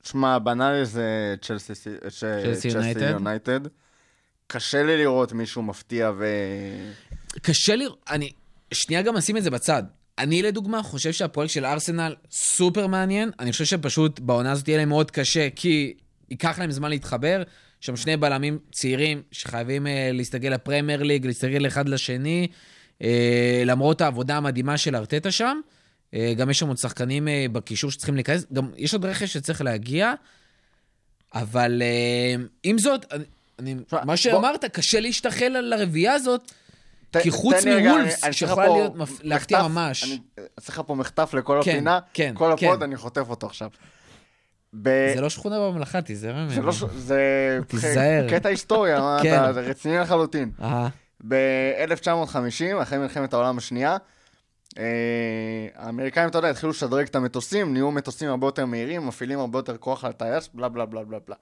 [0.03, 1.73] שמע, בנאלי זה צ'לסי?
[3.11, 3.59] יונייטד.
[4.47, 6.25] קשה לי לראות מישהו מפתיע ו...
[7.41, 8.31] קשה לי, אני,
[8.73, 9.83] שנייה גם אשים את זה בצד.
[10.17, 13.31] אני לדוגמה חושב שהפרויקט של ארסנל סופר מעניין.
[13.39, 15.93] אני חושב שפשוט בעונה הזאת יהיה להם מאוד קשה, כי
[16.29, 17.43] ייקח להם זמן להתחבר.
[17.82, 22.47] שם שני בלמים צעירים שחייבים אה, להסתגל לפרמייר ליג, להסתגל אחד לשני,
[23.01, 25.59] אה, למרות העבודה המדהימה של ארטטה שם.
[26.13, 29.61] אה, גם יש שם עוד שחקנים אה, בקישור שצריכים להיכנס, גם יש עוד רכש שצריך
[29.61, 30.13] להגיע.
[31.34, 33.23] אבל אה, עם זאת, אני,
[33.59, 36.51] אני, תשמע, מה בוא- שאמרת, קשה להשתחל על הרביעייה הזאת.
[37.11, 40.03] ת- כי חוץ מוולפס, צריך שיכולה להיות להפתיע ממש.
[40.03, 40.19] אני
[40.59, 42.84] אעשה לך פה מחטף לכל כן, הפינה, כן, כל הפוד, כן.
[42.84, 43.69] אני חוטף אותו עכשיו.
[44.74, 46.49] ב- זה לא שכונה בממלכה, תיזהר ממנו.
[46.49, 46.84] זה לא ש...
[46.95, 47.22] זה
[47.67, 48.28] תיזהר.
[48.30, 49.43] קטע היסטוריה, כן.
[49.43, 50.51] אתה, זה רציני לחלוטין.
[50.61, 50.89] אהה.
[51.28, 53.97] ב-1950, אחרי מלחמת העולם השנייה,
[54.78, 59.59] אה, האמריקאים, אתה יודע, התחילו לשדרג את המטוסים, נהיו מטוסים הרבה יותר מהירים, מפעילים הרבה
[59.59, 61.36] יותר כוח על הטייס, בלה בלה בלה בלה בלה.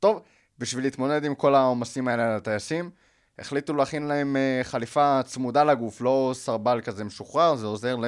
[0.00, 0.22] טוב,
[0.58, 2.90] בשביל להתמודד עם כל העומסים האלה על הטייסים,
[3.38, 8.04] החליטו להכין להם אה, חליפה צמודה לגוף, לא סרבל כזה משוחרר, זה עוזר ל...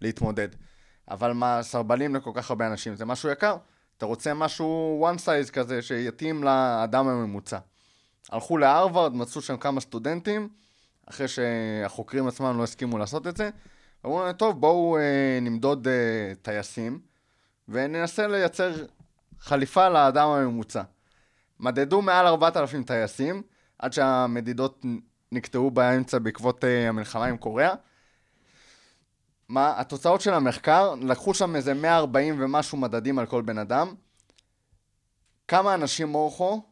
[0.00, 0.48] להתמודד.
[1.10, 3.56] אבל מה, סרבלים לכל כך הרבה אנשים, זה משהו יקר.
[4.02, 7.58] אתה רוצה משהו one size כזה, שיתאים לאדם הממוצע.
[8.30, 10.48] הלכו להרווארד, מצאו שם כמה סטודנטים,
[11.06, 13.50] אחרי שהחוקרים עצמם לא הסכימו לעשות את זה.
[14.04, 17.00] אמרו להם, טוב, בואו אה, נמדוד אה, טייסים,
[17.68, 18.72] וננסה לייצר
[19.40, 20.82] חליפה לאדם הממוצע.
[21.60, 23.42] מדדו מעל 4,000 טייסים,
[23.78, 24.84] עד שהמדידות
[25.32, 27.74] נקטעו באמצע בעקבות אה, המלחמה עם קוריאה.
[29.48, 33.94] מה, התוצאות של המחקר, לקחו שם איזה 140 ומשהו מדדים על כל בן אדם.
[35.48, 36.62] כמה אנשים מורכו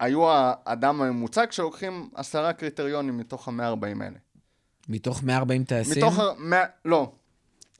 [0.00, 3.60] היו האדם הממוצע כשלוקחים עשרה קריטריונים מתוך ה-140
[4.02, 4.18] האלה.
[4.88, 6.02] מתוך 140 טייסים?
[6.04, 6.22] מתוך ה...
[6.38, 7.12] מאה- לא.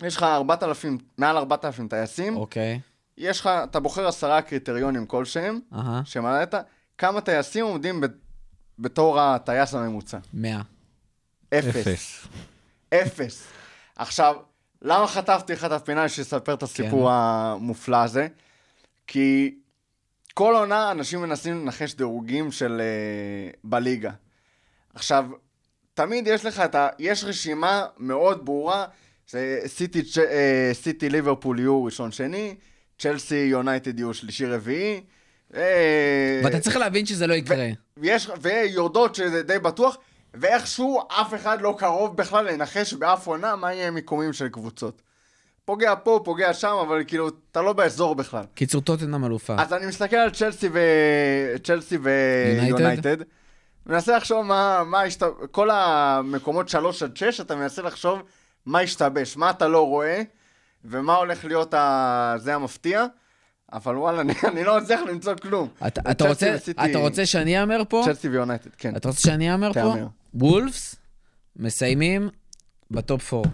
[0.02, 2.80] יש לך 4,000, מעל 4,000 טייסים, אוקיי.
[3.18, 6.02] יש לך, אתה בוחר עשרה קריטריונים כלשהם, אהה.
[6.04, 6.54] שמלאת,
[6.98, 8.06] כמה טייסים עומדים ב-
[8.78, 10.18] בתור הטייס הממוצע?
[10.34, 10.60] 100.
[11.54, 11.76] אפס.
[11.76, 12.26] אפס.
[12.94, 13.46] אפס.
[13.96, 14.36] עכשיו,
[14.82, 17.14] למה חטפתי לך את הפינה שיספר את הסיפור כן.
[17.14, 18.28] המופלא הזה?
[19.06, 19.54] כי
[20.34, 24.10] כל עונה אנשים מנסים לנחש דירוגים של uh, בליגה.
[24.94, 25.24] עכשיו,
[25.94, 26.88] תמיד יש לך את ה...
[26.98, 28.84] יש רשימה מאוד ברורה,
[29.28, 32.54] זה סיטי, צ'- אה, סיטי ליברפול יהיו ראשון שני,
[32.98, 35.00] צ'לסי יונייטד יהיו שלישי רביעי.
[35.54, 37.68] אה, ואתה צריך להבין שזה לא יקרה.
[37.96, 39.98] ויש, ויורדות שזה די בטוח,
[40.40, 45.02] ואיכשהו אף אחד לא קרוב בכלל לנחש באף עונה מה יהיה המיקומים של קבוצות.
[45.64, 48.44] פוגע פה, פוגע שם, אבל כאילו, אתה לא באזור בכלל.
[48.54, 49.54] קיצור, טוטנאם אלופה.
[49.58, 50.78] אז אני מסתכל על צ'לסי ו...
[51.64, 52.74] צ'לסי יונייטד?
[52.78, 53.16] ויונייטד,
[53.86, 55.22] מנסה לחשוב מה, מה השת...
[55.50, 58.22] כל המקומות 3 עד 6, אתה מנסה לחשוב
[58.66, 60.22] מה השתבש, מה אתה לא רואה,
[60.84, 62.34] ומה הולך להיות ה...
[62.38, 63.04] זה המפתיע,
[63.72, 65.68] אבל וואלה, אני, אני לא מצליח למצוא כלום.
[65.86, 68.02] אתה- אתה רוצה- וסיטי- אתה רוצה שאני אהמר פה?
[68.04, 68.96] צ'לסי ויונייטד, כן.
[68.96, 69.80] אתה רוצה שאני אהמר פה?
[69.80, 70.06] תהמר.
[70.38, 70.96] וולפס
[71.56, 72.28] מסיימים
[72.90, 73.48] ב top 4.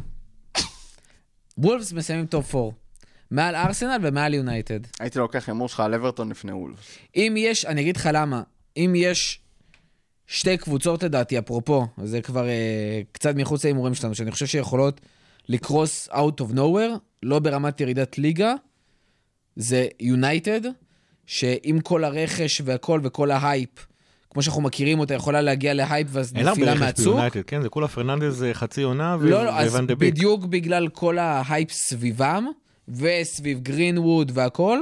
[1.58, 2.70] וולפס מסיימים top 4.
[3.30, 4.80] מעל ארסנל ומעל יונייטד.
[5.00, 6.98] הייתי לוקח הימור שלך על אברטון לפני וולפס.
[7.16, 8.42] אם יש, אני אגיד לך למה,
[8.76, 9.40] אם יש
[10.26, 15.00] שתי קבוצות לדעתי, אפרופו, זה כבר אה, קצת מחוץ להימורים שלנו, שאני חושב שיכולות
[15.48, 18.54] לקרוס out of nowhere, לא ברמת ירידת ליגה,
[19.56, 20.60] זה יונייטד,
[21.26, 23.86] שעם כל הרכש והכל וכל ההייפ,
[24.32, 27.14] כמו שאנחנו מכירים אותה, יכולה להגיע להייפ ואז אין נפילה מהצוק.
[27.14, 27.62] ביונייטד, כן?
[27.62, 30.14] זה כולה פרננדז אה, חצי עונה ו- לא, לא, אז ואן דה ביק.
[30.14, 32.46] בדיוק בגלל כל ההייפ סביבם,
[32.88, 34.78] וסביב גרינווד והכל,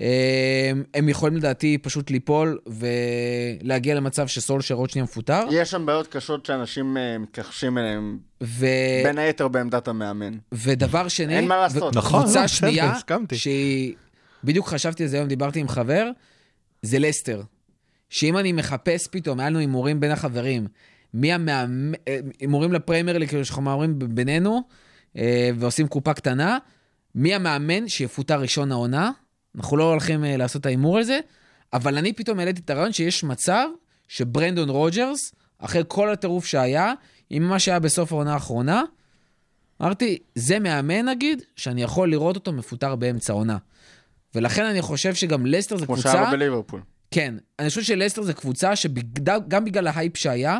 [0.00, 2.58] אה, הם יכולים לדעתי פשוט ליפול
[3.62, 5.44] ולהגיע למצב שסולשר עוד שנייה מפוטר.
[5.50, 8.66] יש שם בעיות קשות שאנשים אה, מתכחשים אליהם, ו...
[9.04, 10.32] בין היתר בעמדת המאמן.
[10.52, 11.96] ודבר שני, אין מה לעשות.
[11.96, 12.94] נכון, לא, קבוצה בסדר, שנייה.
[13.32, 13.94] שהיא,
[14.44, 16.10] בדיוק חשבתי על זה היום, דיברתי עם חבר,
[16.82, 17.42] זה לסטר.
[18.12, 20.66] שאם אני מחפש פתאום, היה לנו הימורים בין החברים,
[21.14, 24.62] מי המאמן, אה, הימורים לפריימר ליג, כאילו שאנחנו מהמרים בינינו,
[25.16, 26.58] אה, ועושים קופה קטנה,
[27.14, 29.10] מי המאמן שיפוטר ראשון העונה,
[29.56, 31.20] אנחנו לא הולכים אה, לעשות את ההימור על זה,
[31.72, 33.68] אבל אני פתאום העליתי את הרעיון שיש מצב
[34.08, 36.92] שברנדן רוג'רס, אחרי כל הטירוף שהיה,
[37.30, 38.82] עם מה שהיה בסוף העונה האחרונה,
[39.82, 43.56] אמרתי, זה מאמן נגיד, שאני יכול לראות אותו מפוטר באמצע העונה.
[44.34, 46.12] ולכן אני חושב שגם לסטר זה כמו קבוצה...
[46.12, 46.80] שהיה לו בליברפול.
[47.12, 50.58] כן, אני חושב שלסטר זה קבוצה שגם בגלל ההייפ שהיה,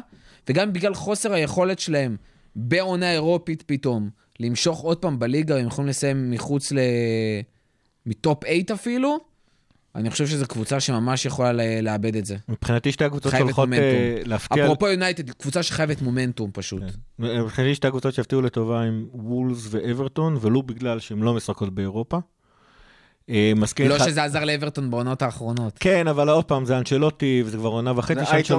[0.49, 2.17] וגם בגלל חוסר היכולת שלהם
[2.57, 6.79] בעונה אירופית פתאום, למשוך עוד פעם בליגה, הם יכולים לסיים מחוץ ל...
[8.07, 9.19] מטופ 8 אפילו,
[9.95, 12.37] אני חושב שזו קבוצה שממש יכולה לאבד את זה.
[12.49, 13.69] מבחינתי שתי הקבוצות שהולכות.
[13.73, 14.65] אה, להפתיע...
[14.65, 16.83] אפרופו יונייטד, קבוצה שחייבת מומנטום פשוט.
[17.19, 22.19] מבחינתי שתי הקבוצות שהפתיעו לטובה הם וולס ואברטון, ולו בגלל שהן לא משחקות באירופה.
[23.31, 25.73] אה, מזכיר לא לך- שזה עזר לאברטון בעונות האחרונות.
[25.81, 28.59] כן, אבל עוד פעם, זה אנצ'לוטי, וזה כבר עונה וחצי ו- שם,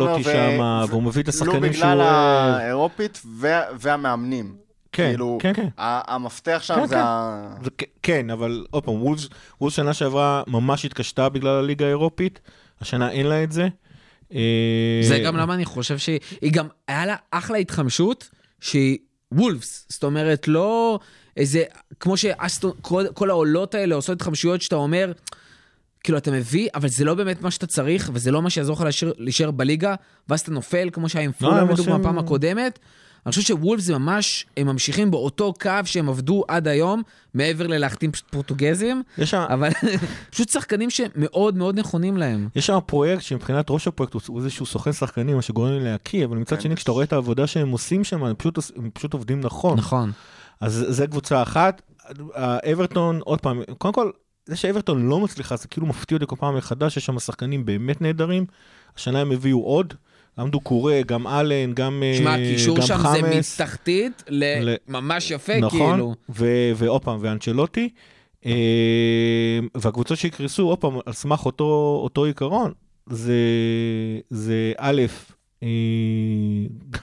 [0.59, 1.86] ו- והוא מביא את לא השחקנים שהוא...
[1.86, 4.55] בגלל אה, האירופית וה- והמאמנים.
[4.91, 5.68] כן, כאילו, כן, כן.
[5.78, 7.01] המפתח שם כן, זה כן.
[7.01, 7.55] ה...
[8.03, 9.28] כן, אבל עוד פעם, וולס,
[9.61, 12.39] וולס שנה שעברה ממש התקשתה בגלל הליגה האירופית,
[12.82, 13.68] השנה אין לה את זה.
[14.34, 18.97] אה, זה גם למה אני חושב שהיא היא גם, היה לה אחלה התחמשות, שהיא
[19.32, 19.86] וולפס.
[19.89, 20.99] זאת אומרת, לא
[21.38, 21.63] איזה,
[21.99, 25.11] כמו שאסטון, כל, כל העולות האלה עושות התחמשויות שאתה אומר,
[26.03, 28.84] כאילו, אתה מביא, אבל זה לא באמת מה שאתה צריך, וזה לא מה שיעזור לך
[29.17, 29.95] להישאר- בליגה,
[30.29, 32.79] ואז אתה נופל, כמו שהיה עם לא, פולאם, הם לדוגמה, בפעם הקודמת.
[33.25, 37.01] אני חושב שוולפס זה ממש, הם ממשיכים באותו קו שהם עבדו עד היום,
[37.34, 39.69] מעבר ללהחתים פורטוגזים, יש אבל
[40.31, 42.47] פשוט שחקנים שמאוד מאוד נכונים להם.
[42.55, 46.38] יש שם פרויקט שמבחינת ראש הפרויקט הוא- איזשהו סוכן שחקנים, מה שגורם לי להקיא, אבל
[46.38, 49.39] מצד כן, שני, כשאתה רואה את העבודה שהם עושים שם, הם פשוט, הם פשוט עובדים
[49.39, 49.77] נכון.
[49.77, 50.11] נכון.
[50.62, 51.82] אז זה קבוצה אחת.
[52.34, 54.12] האברטון, עוד פעם, קודם כל,
[54.45, 58.01] זה שאברטון לא מצליחה, זה כאילו מפתיע אותי כל פעם מחדש, יש שם שחקנים באמת
[58.01, 58.45] נהדרים.
[58.97, 59.93] השנה הם הביאו עוד,
[60.39, 63.62] גם דוקורי, גם אלן, גם אה, שמע, הקישור שם זה חמאס.
[63.62, 66.16] מתחתית ל- לממש יפה, נכון, כאילו.
[66.30, 67.89] ו- ועוד פעם, ואנצ'לוטי.
[68.45, 68.51] אה,
[69.76, 72.72] והקבוצות שיקרסו, עוד פעם, על סמך אותו, אותו עיקרון,
[73.10, 73.36] זה,
[74.30, 75.01] זה א',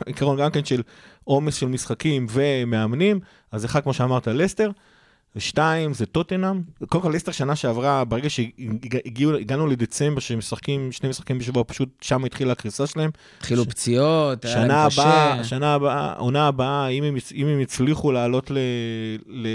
[0.06, 0.82] עיקרון גם כן של
[1.24, 3.20] עומס של משחקים ומאמנים,
[3.52, 4.70] אז אחד, כמו שאמרת, לסטר,
[5.36, 6.60] ושתיים, זה טוטנאם.
[6.88, 12.24] קודם כל, לסטר שנה שעברה, ברגע שהגענו לדצמבר, שהם משחקים, שני משחקים בשבוע, פשוט שם
[12.24, 13.10] התחילה הקריסה שלהם.
[13.38, 15.44] התחילו פציעות, היה להם הבאה, קשה.
[15.44, 18.58] שנה הבאה, עונה הבאה, אם הם, אם הם יצליחו לעלות ל,
[19.26, 19.48] ל,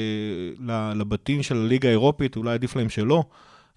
[0.60, 3.24] ל, לבתים של הליגה האירופית, אולי עדיף להם שלא.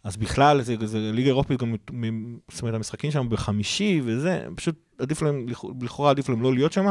[0.04, 1.74] אז בכלל, זה, זה ליגה אירופית, גם,
[2.48, 6.72] זאת אומרת, המשחקים שם בחמישי וזה, פשוט עדיף להם, לכ- לכאורה עדיף להם לא להיות
[6.72, 6.86] שם.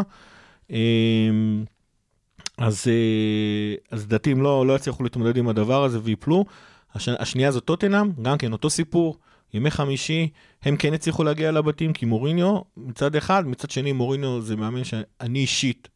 [2.57, 6.45] אז, אה, אז לדעתי הם לא, לא יצליחו להתמודד עם הדבר הזה ויפלו.
[6.93, 9.17] הש, השנייה זו טוטנאם, גם כן אותו סיפור,
[9.53, 10.29] ימי חמישי,
[10.63, 15.39] הם כן הצליחו להגיע לבתים, כי מוריניו מצד אחד, מצד שני מוריניו זה מאמן שאני
[15.39, 15.87] אישית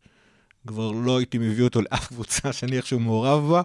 [0.67, 3.61] כבר לא הייתי מביא אותו לאף קבוצה שאני איכשהו מעורב בה.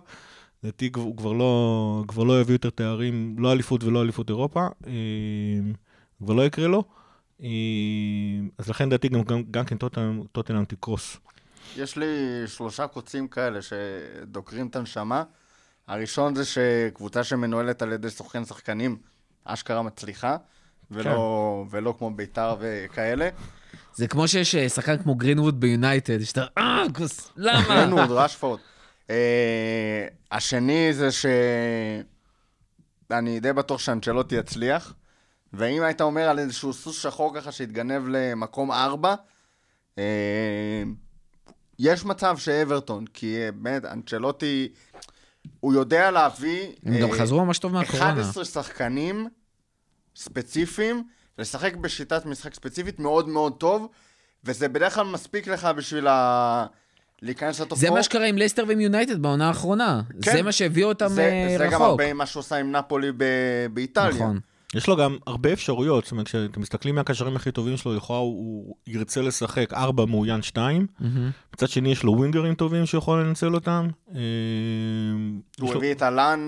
[0.63, 4.93] לדעתי הוא כבר לא, כבר לא יביא יותר תארים, לא אליפות ולא אליפות אירופה, אה,
[6.19, 6.85] כבר לא יקרה לו.
[7.43, 7.49] אה,
[8.59, 9.77] אז לכן לדעתי גם, גם, גם כן
[10.33, 11.17] טוטנאם- תקרוס.
[11.77, 12.07] יש לי
[12.47, 15.23] שלושה קוצים כאלה שדוקרים את הנשמה.
[15.89, 18.97] הראשון זה שקבוצה שמנוהלת על ידי סוכן שחקנים,
[19.45, 20.37] אשכרה מצליחה,
[20.91, 23.29] ולא, ולא כמו ביתר וכאלה.
[23.95, 27.75] זה כמו שיש אה, שחקן כמו גרינווד ביונייטד, שאתה, אה, כוס, למה?
[27.83, 28.61] רנווד, רשפורד.
[29.11, 31.27] אה, השני זה ש...
[33.11, 34.95] אני די בטוח שאנצ'לוטי יצליח,
[35.57, 39.15] ואם היית אומר על איזשהו סוס שחור ככה שהתגנב למקום ארבע,
[39.99, 40.83] אה,
[41.79, 44.69] יש מצב שאברטון, כי אה, באמת, אנצ'לוטי,
[45.61, 46.69] הוא יודע להביא...
[46.87, 48.11] הם גם אה, חזרו ממש טוב מהקורונה.
[48.11, 49.29] 11 שחקנים
[50.17, 51.03] ספציפיים,
[51.39, 53.89] לשחק בשיטת משחק ספציפית מאוד מאוד טוב,
[54.45, 56.67] וזה בדרך כלל מספיק לך בשביל ה...
[57.23, 57.81] להיכנס לתופעות.
[57.81, 60.03] זה מה שקרה עם לסטר ועם יונייטד בעונה האחרונה.
[60.23, 60.33] כן.
[60.33, 61.87] זה מה שהביא אותם זה, אה, זה גם רחוק.
[61.87, 64.09] הרבה מה שהוא עושה עם נפולי ב- באיטליה.
[64.09, 64.41] נכון.
[64.75, 68.35] יש לו גם הרבה אפשרויות, זאת אומרת, כשאתם מסתכלים מהקשרים הכי טובים שלו, לכאורה הוא,
[68.67, 70.87] הוא ירצה לשחק 4 מעוין 2.
[71.01, 71.31] מהמם.
[71.55, 73.89] מצד שני יש לו ווינגרים טובים שיכול לנצל אותם.
[74.15, 74.21] אה,
[75.61, 76.41] הוא יש לו- הביא את אלן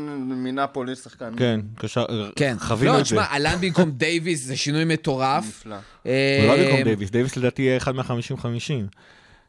[0.44, 2.04] מנפולי, שחקן כן, קשר,
[2.36, 2.56] כן.
[2.58, 3.10] חווינו לא, את זה.
[3.10, 5.44] תשמע, אלן במקום דייוויס זה שינוי מטורף.
[5.46, 5.76] נפלא.
[6.06, 8.46] אה, הוא לא במקום דייוויס, דייוויס לדעתי יהיה אחד מה-50-50.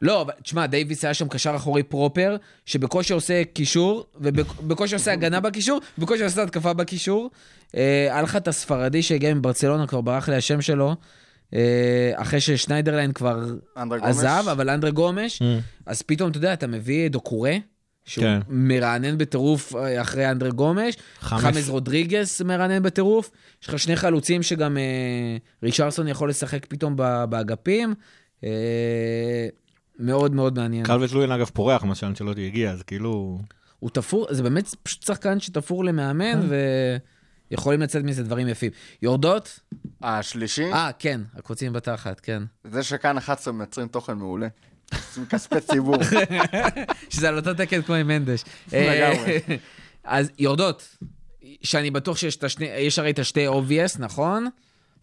[0.02, 5.40] לא, אבל תשמע, דייוויס היה שם קשר אחורי proper, שבקושי עושה קישור, ובקושי עושה הגנה
[5.40, 7.30] בקישור, ובקושי עושה התקפה בקישור.
[7.76, 10.96] אה, היה לך את הספרדי שהגיע מברצלונה, כבר ברח לי השם שלו,
[11.54, 13.44] אה, אחרי ששניידרליין כבר
[13.76, 14.10] אנדרה גומש.
[14.16, 15.44] עזב, אבל אנדרה גומש, Mm.
[15.86, 17.60] אז פתאום, אתה יודע, אתה מביא דוקורי,
[18.04, 18.40] שהוא כן.
[18.48, 21.42] מרענן בטירוף אה, אחרי אנדרה גומש, חמאס.
[21.42, 23.30] חמאס רודריגס מרענן בטירוף,
[23.62, 24.82] יש לך שני חלוצים שגם אה,
[25.62, 26.96] ריצ'רסון יכול לשחק פתאום
[27.28, 27.94] באגפים.
[28.44, 29.48] אה,
[29.98, 30.84] מאוד מאוד מעניין.
[30.84, 33.38] קלברט לואין אגב פורח מה שאנצ'לוטי הגיע, אז כאילו...
[33.78, 36.48] הוא תפור, זה באמת פשוט שחקן שתפור למאמן,
[37.50, 38.70] ויכולים לצאת מזה דברים יפים.
[39.02, 39.60] יורדות?
[40.02, 42.42] השלישי, אה, כן, הקוצים בתחת, כן.
[42.64, 44.48] זה שכאן 11 מייצרים תוכן מעולה.
[45.16, 45.96] עם כספי ציבור.
[47.10, 48.44] שזה על אותו תקן כמו עם מנדש.
[48.72, 49.40] לגמרי.
[49.48, 49.56] אה,
[50.04, 50.96] אז יורדות,
[51.62, 54.48] שאני בטוח שיש את השני, יש הרי את השתי obvious, נכון?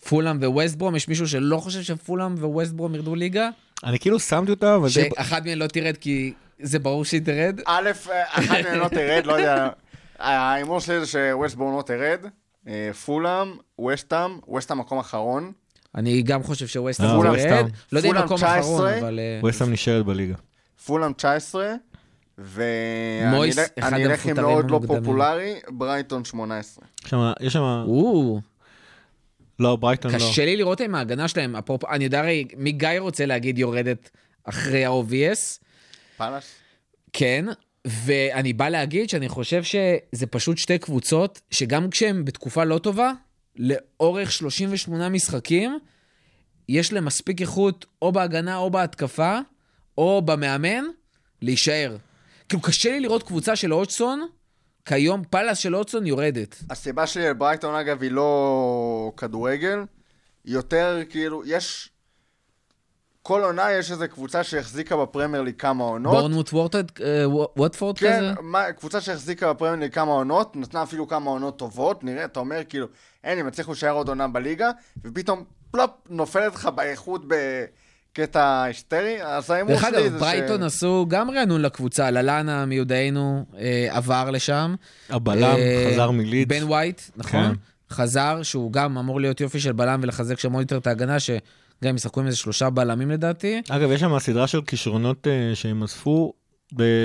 [0.09, 3.49] פולאם וווסטברום, יש מישהו שלא חושב שפולאם וווסטברום ירדו ליגה?
[3.83, 4.91] אני כאילו שמתי אותה, אבל די...
[4.91, 7.59] שאחת מהן לא תרד כי זה ברור שהיא תרד?
[7.65, 7.91] א',
[8.29, 9.69] אחת מהן לא תרד, לא יודע.
[10.19, 12.19] ההימור שלי זה שווסטבורן לא תרד.
[12.67, 13.47] אה, פולאם,
[13.79, 15.51] ווסטאם, ווסטאם מקום אחרון.
[15.95, 17.71] אני גם חושב שווסטברום אה, תרד.
[17.91, 19.19] לא יודע אם מקום 19, אחרון, אבל...
[19.19, 20.35] אה, ווסטהאם נשארת בליגה.
[20.85, 21.73] פולאם 19,
[22.37, 23.45] ואני
[24.05, 24.79] אלך- עם מאוד לא.
[24.87, 26.85] פופולרי, ברייטון 18.
[27.39, 27.85] יש שם-
[29.59, 30.17] לא, ברייטון לא.
[30.17, 31.55] קשה לי לראות עם ההגנה שלהם.
[31.55, 34.09] אפרופו, אני יודע הרי, מי גיא רוצה להגיד יורדת
[34.43, 35.59] אחרי ה-OVS?
[36.17, 36.45] פאלאס?
[37.13, 37.45] כן,
[37.87, 43.11] ואני בא להגיד שאני חושב שזה פשוט שתי קבוצות שגם כשהן בתקופה לא טובה,
[43.55, 45.79] לאורך 38 משחקים,
[46.69, 49.39] יש להם מספיק איכות או בהגנה או בהתקפה,
[49.97, 50.83] או במאמן,
[51.41, 51.97] להישאר.
[52.49, 54.27] כאילו, קשה לי לראות קבוצה של אודסון,
[54.85, 56.63] כיום פאלאס של אודסון יורדת.
[56.69, 59.79] הסיבה שלי לברייטון, אגב, היא לא כדורגל,
[60.45, 61.89] יותר כאילו, יש...
[63.27, 66.13] כל עונה יש איזו קבוצה שהחזיקה בפרמייר ליג כמה עונות.
[66.13, 67.23] בורנמוט וורטד, אה,
[67.57, 68.41] ווטפורד כן, כזה?
[68.41, 72.61] מה, קבוצה שהחזיקה בפרמייר ליג כמה עונות, נתנה אפילו כמה עונות טובות, נראה, אתה אומר
[72.69, 72.87] כאילו,
[73.23, 74.69] אין, הם הצליחו להישאר עוד עונה בליגה,
[75.03, 81.05] ופתאום פלופ, נופלת לך באיכות בקטע היסטרי, אז ההימור דרך שלי אגב, זה ברייטון עשו
[81.09, 84.75] גם רענון לקבוצה, ללאנה מיודענו אה, עבר לשם.
[85.09, 86.57] הבלם אה, חזר מלידס.
[86.57, 87.47] בן ווייט, נכון?
[87.47, 87.53] כן.
[87.89, 91.17] חזר, שהוא גם אמור להיות יופי של בלם ולחזק שם עוד יותר את ההגנה,
[91.81, 93.61] שגם הם ישחקו עם איזה שלושה בלמים לדעתי.
[93.69, 96.33] אגב, יש שם סדרה של כישרונות אה, שהם אספו,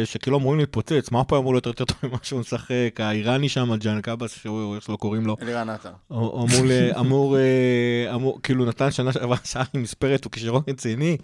[0.04, 1.10] שכאילו אמורים להתפוצץ.
[1.10, 2.72] מה פה אמור להיות יותר טוב ממה שהוא משחק?
[2.98, 5.36] האיראני שם, ג'אן קאבס, שהוא- איך שלא קוראים לו.
[5.42, 5.90] אלירן עטר.
[7.00, 11.16] אמור, אה, אמור, כאילו נתן שנה שעברה שעה עם מספרת, הוא כישרון רציני.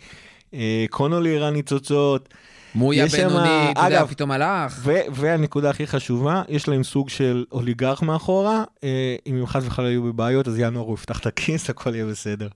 [0.54, 2.28] אה, קונולי הראה ניצוצות.
[2.74, 4.80] מויה בינוני, אתה יודע, פתאום הלך.
[4.82, 8.64] ו- והנקודה הכי חשובה, יש להם סוג של אוליגרך מאחורה,
[9.26, 12.48] אם הם חס וחלילה יהיו בבעיות, אז ינואר הוא יפתח את הכיס, הכל יהיה בסדר.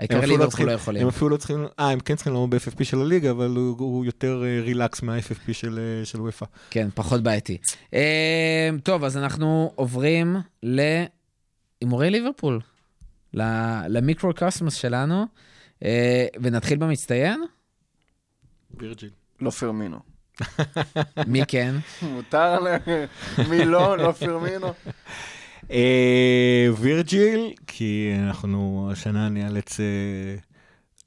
[0.00, 1.02] העיקר לא ליברפול צריכים- לא יכולים.
[1.02, 4.04] הם אפילו לא צריכים, אה, הם כן צריכים לעמוד ב-FFP של הליגה, אבל הוא, הוא
[4.04, 6.46] יותר אה, רילקס מה-FFP של, אה, של ופא.
[6.70, 7.58] כן, פחות בעייתי.
[7.94, 12.60] אה, טוב, אז אנחנו עוברים להימורי ליברפול,
[13.34, 15.24] ל- למיקרו קוסמוס שלנו,
[15.84, 17.40] אה, ונתחיל במצטיין.
[18.74, 19.10] וירג'יל.
[19.40, 19.98] לא פרמינו.
[21.26, 21.74] מי כן?
[22.02, 22.66] מותר ל...
[23.50, 23.98] מי לא?
[23.98, 24.72] לא פרמינו?
[25.70, 29.84] אה, וירג'יל, כי אנחנו השנה ניאלץ אה,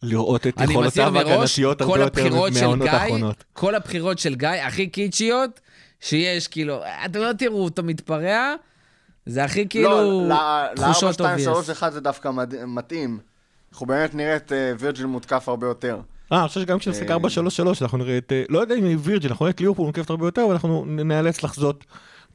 [0.04, 3.44] לראות את יכולותיו מראש, ההגנתיות הרבה כל יותר הבחירות של מהעונות האחרונות.
[3.54, 5.60] כל הבחירות של גיא, הכי קיצ'יות
[6.00, 8.54] שיש, כאילו, אתם לא תראו אותו מתפרע,
[9.26, 10.36] זה הכי כאילו לא,
[10.72, 11.72] ל- תחושות ל-4, 2, 3, obvious.
[11.72, 12.30] 1 זה דווקא
[12.68, 13.20] מתאים.
[13.72, 16.00] אנחנו באמת נראה את אה, וירג'יל מותקף הרבה יותר.
[16.32, 17.20] אה, אני חושב שגם כשנשחק אה, 4-3-3,
[17.82, 20.52] אנחנו נראה את, לא יודע אם וירג'יל, אנחנו נראה את ליברפול מוקפת הרבה יותר, אבל
[20.52, 21.84] אנחנו נ- ניאלץ לחזות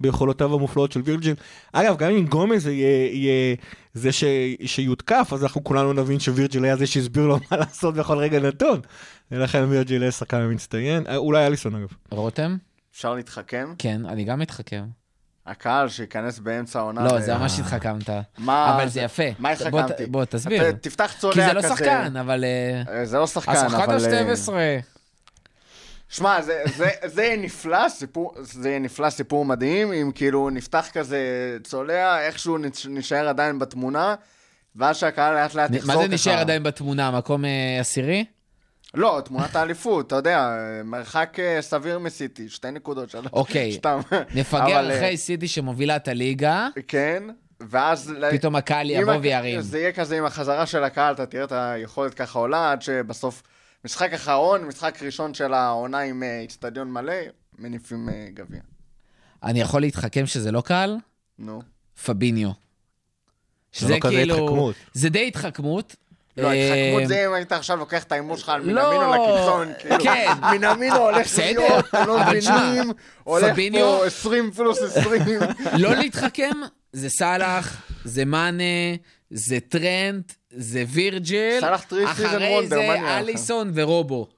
[0.00, 1.34] ביכולותיו המופלאות של וירג'יל.
[1.72, 3.56] אגב, גם אם גומז יהיה, יהיה
[3.94, 4.24] זה ש,
[4.64, 8.80] שיותקף, אז אנחנו כולנו נבין שווירג'יל היה זה שהסביר לו מה לעשות בכל רגע נתון.
[9.30, 11.88] ולכן וירג'יל יהיה שחקן מצטיין, אה, אולי אליסון אגב.
[12.10, 12.56] רותם?
[12.92, 13.74] אפשר להתחכם?
[13.78, 14.84] כן, אני גם מתחכם.
[15.46, 17.04] הקהל שייכנס באמצע העונה.
[17.04, 18.10] לא, זה ממש התחכמת.
[18.38, 19.22] מה אבל זה יפה.
[19.38, 20.06] מה התחכמתי?
[20.06, 20.72] בוא, תסביר.
[20.72, 21.48] תפתח צולע כי כזה.
[21.48, 22.44] זה לא שחקן, אבל...
[22.44, 23.66] אה, אה, זה לא שחקן, אבל...
[23.66, 24.48] השחקן אה, ה-12.
[26.08, 30.86] שמע, זה, זה, זה יהיה נפלא, סיפור, זה יהיה נפלא, סיפור מדהים, אם כאילו נפתח
[30.92, 31.18] כזה
[31.64, 34.14] צולע, איכשהו נש- נשאר עדיין בתמונה,
[34.76, 36.08] ואז שהקהל לאט לאט יחזור מה ככה.
[36.08, 37.10] זה נשאר עדיין בתמונה?
[37.10, 38.24] מקום אה, עשירי?
[38.94, 40.50] לא, תמונת האליפות, אתה יודע,
[40.84, 43.26] מרחק אה, סביר מסיטי, שתי נקודות, שלוש.
[43.32, 43.72] אוקיי.
[43.72, 44.00] סתם.
[44.34, 47.22] נפגר אבל, אה, אחרי סיטי שמובילה את הליגה, כן,
[47.60, 48.14] ואז...
[48.30, 49.60] פתאום הקהל יבוא וירים.
[49.60, 53.42] זה יהיה כזה עם החזרה של הקהל, אתה תראה את היכולת ככה עולה, עד שבסוף
[53.84, 57.12] משחק אחרון, משחק ראשון של העונה עם אה, איצטדיון מלא,
[57.58, 58.60] מניפים אה, גביע.
[59.42, 60.96] אני יכול להתחכם שזה לא קל?
[61.38, 61.62] נו.
[62.04, 62.50] פביניו.
[63.78, 64.74] זה לא כזה התחכמות.
[64.92, 65.96] זה די התחכמות.
[66.36, 69.68] לא, אה, התחכמות זה אם היית עכשיו לוקח את ההימור שלך על לא, מנמינו לקיצון,
[69.78, 70.26] כאילו, כן.
[70.52, 72.92] מנמינו הולך להיות, אתם לא מבינים,
[73.24, 75.22] הולך פה 20 פלוס 20.
[75.78, 76.50] לא להתחכם,
[76.92, 78.94] זה סאלח, זה מאנה,
[79.30, 81.58] זה טרנט, זה וירג'ל.
[82.06, 83.18] אחרי זה?
[83.18, 84.28] אליסון ורובו.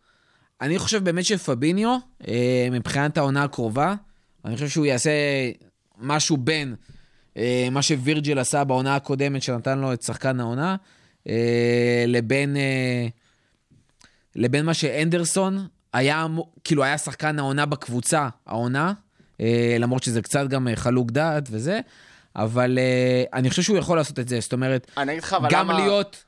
[0.61, 1.97] אני חושב באמת שפביניו,
[2.29, 3.95] אה, מבחינת העונה הקרובה,
[4.45, 5.11] אני חושב שהוא יעשה
[5.99, 6.75] משהו בין
[7.37, 10.77] אה, מה שווירג'ל עשה בעונה הקודמת, שנתן לו את שחקן העונה,
[11.29, 12.57] אה, לבין,
[14.37, 16.27] לבין מה שאנדרסון היה,
[16.65, 18.93] כאילו היה שחקן העונה בקבוצה, העונה,
[19.79, 21.81] למרות שזה קצת גם חלוק דעת וזה,
[22.37, 24.91] אבל אה, אני חושב שהוא יכול לעשות את זה, זאת אומרת,
[25.51, 25.81] גם למה...
[25.81, 26.25] להיות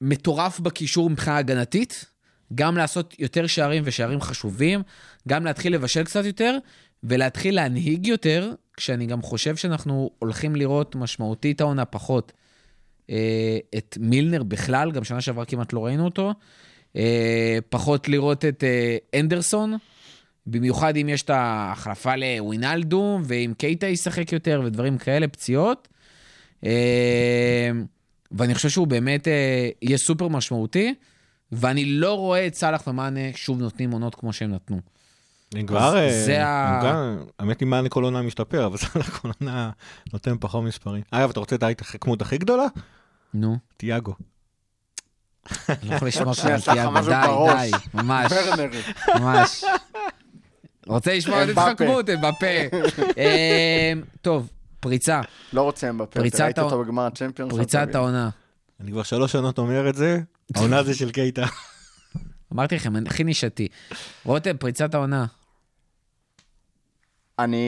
[0.00, 2.04] מטורף בקישור מבחינה הגנתית,
[2.54, 4.82] גם לעשות יותר שערים ושערים חשובים,
[5.28, 6.58] גם להתחיל לבשל קצת יותר,
[7.04, 12.32] ולהתחיל להנהיג יותר, כשאני גם חושב שאנחנו הולכים לראות משמעותית העונה פחות
[13.10, 16.32] אה, את מילנר בכלל, גם שנה שעברה כמעט לא ראינו אותו,
[16.96, 19.76] אה, פחות לראות את אה, אנדרסון,
[20.46, 25.88] במיוחד אם יש את ההחלפה לווינלדום, ואם קייטה ישחק יותר ודברים כאלה, פציעות.
[26.64, 27.70] אה,
[28.32, 30.94] ואני חושב שהוא באמת אה, יהיה סופר משמעותי,
[31.52, 34.80] ואני לא רואה את סאלח ומאנה שוב נותנים עונות כמו שהם נתנו.
[35.54, 39.70] הם כבר, אה, האמת היא מאנה כל עונה משתפר, אבל סאלח כל עונה
[40.12, 41.02] נותן פחות מספרים.
[41.10, 42.66] אגב, אתה רוצה את ההתחכמות הכי גדולה?
[43.34, 44.14] נו, תיאגו.
[45.68, 46.34] אני לא יכול לשמוע
[46.64, 47.70] תיאגו, די.
[47.70, 48.32] די, ממש.
[49.20, 49.64] ממש.
[50.86, 51.48] רוצה לשמוע את.
[51.48, 52.76] התחכמות, בפה.
[54.22, 55.20] טוב, פריצה,
[55.52, 57.52] לא רוצה אמבפה, פריצת ראיתי העונה- אותו בגמר הצ'מפיונס.
[57.54, 58.30] פריצת העונה.
[58.80, 60.20] אני כבר שלוש שנות אומר את זה,
[60.54, 61.46] העונה זה של קייטה.
[62.52, 63.68] אמרתי לכם, אני הכי נישתי.
[64.24, 65.26] רותם, פריצת העונה.
[67.38, 67.66] אני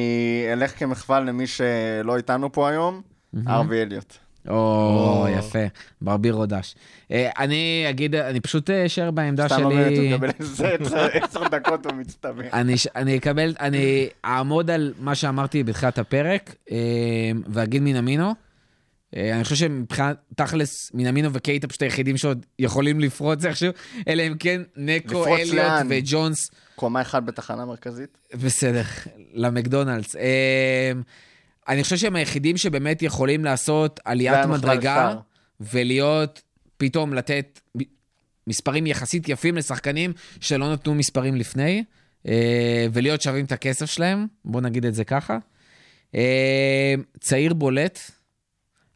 [0.53, 3.03] אלך כמחווה למי שלא איתנו פה היום,
[3.49, 4.17] ארווי אליוט.
[4.49, 5.59] או, יפה,
[6.03, 6.75] ברבירו דש.
[7.11, 10.15] אה, אני אגיד, אני פשוט אה, אשאר בעמדה סתם לא באמת, הוא שלי.
[10.15, 10.77] מקבל איזה
[11.13, 12.43] עשר דקות הוא מצטבר.
[12.95, 16.77] אני, אקבל, אני אעמוד על מה שאמרתי בתחילת הפרק, אה,
[17.49, 18.35] ואגיד מינמינו.
[19.17, 23.73] אני חושב שמבחינת, תכלס, מינמינו וקייטה פשוט היחידים שעוד יכולים לפרוץ איכשהו,
[24.09, 25.67] אלא אם כן נקו, אליוט?
[25.89, 26.39] וג'ונס,
[26.77, 28.19] קומה אחת בתחנה מרכזית.
[28.45, 28.83] בסדר,
[29.35, 30.17] למקדונלדס.
[31.69, 35.15] אני חושב שהם היחידים שבאמת יכולים לעשות עליית מדרגה.
[35.61, 36.43] ולהיות,
[36.77, 37.61] פתאום לתת
[38.47, 41.85] מספרים יחסית יפים לשחקנים שלא נתנו מספרים לפני,
[42.29, 45.39] אה, ולהיות שווים את הכסף שלהם, בואו נגיד את זה ככה.
[46.15, 47.99] אה, צעיר בולט,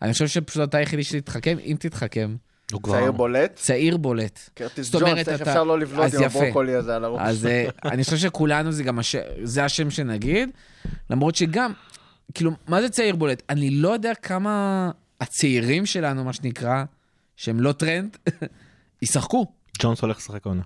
[0.02, 2.36] אני חושב שפשוט אתה היחידי שתתחכם, אם תתחכם.
[2.72, 2.98] הוא כבר...
[2.98, 3.54] צעיר בולט.
[3.56, 4.40] צעיר בולט.
[4.54, 6.22] קרטיס ג'ונס, איך אתה- אפשר לא לבלוט עם.
[6.22, 7.20] הברוקולי הזה על הראש?
[7.22, 9.16] אז אה, אני חושב שכולנו זה גם, הש...
[9.42, 10.50] זה השם שנגיד,
[11.10, 11.72] למרות שגם,
[12.34, 13.42] כאילו, מה זה צעיר בולט?
[13.50, 16.84] אני לא יודע כמה הצעירים שלנו, מה שנקרא,
[17.36, 18.16] שהם לא טרנט,
[19.02, 19.46] ישחקו.
[19.82, 20.62] ג'ונס הולך לשחק עונה.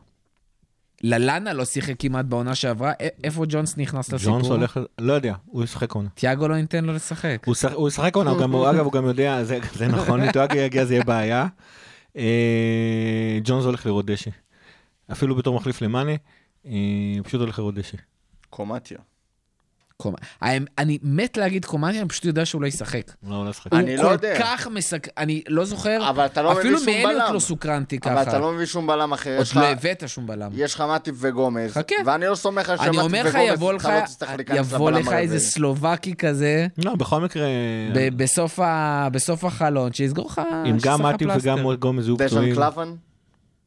[1.04, 2.92] ללאנה לא שיחק כמעט בעונה שעברה,
[3.24, 4.34] איפה ג'ונס נכנס לסיפור?
[4.34, 4.80] ג'ונס הולך...
[4.98, 6.08] לא יודע, הוא ישחק עונה.
[6.14, 7.42] תיאגו לא ייתן לו לשחק.
[7.46, 10.20] הוא ישחק- הוא ישחק עונה, הוא גם- הוא- אגב, הוא גם יודע, זה זה נכון,
[10.20, 11.46] ליטואגי יגיע, זה יהיה בעיה.
[12.16, 14.30] אה, ג'ונס הולך לראות דשא.
[15.12, 16.12] אפילו בתור מחליף למאנה,
[16.66, 16.70] אה,
[17.24, 17.96] פשוט הולך לראות דשא.
[18.50, 18.98] קומטיה.
[20.02, 20.14] קומ-
[20.78, 23.12] אני מת להגיד קומניה, אני פשוט יודע שהוא לא ישחק.
[23.28, 23.72] לא, הוא לא ישחק.
[23.72, 24.36] אני לא הוא יודע.
[24.36, 25.08] כל כך מסק...
[25.18, 27.34] אני לא זוכר, אבל אתה לא מביא אפילו שום מאליוט בלם.
[27.34, 28.12] לא סוקרנתי ככה.
[28.12, 29.36] אבל אתה לא מביא שום בלם אחר.
[29.38, 30.50] עוד לא הבאת שום בלם.
[30.54, 31.72] יש לך מאטיב וגומז.
[31.72, 31.94] חכה.
[32.06, 34.90] ואני לא סומך על אני שמאטיב אומר לך, וגומז, יבוא לך, לא תצטרך להיכנס יבוא
[34.90, 35.12] לבלם לך.
[35.12, 37.46] איזה סלובקי כזה, לא, בכל מקרה,
[37.94, 38.16] ב-
[39.12, 40.40] בסוף החלון, שיסגור לך,
[40.70, 41.38] אם גם פלסטר.
[41.54, 42.54] וגם גומז יהיו דשן פצועים.
[42.54, 42.94] קלבן?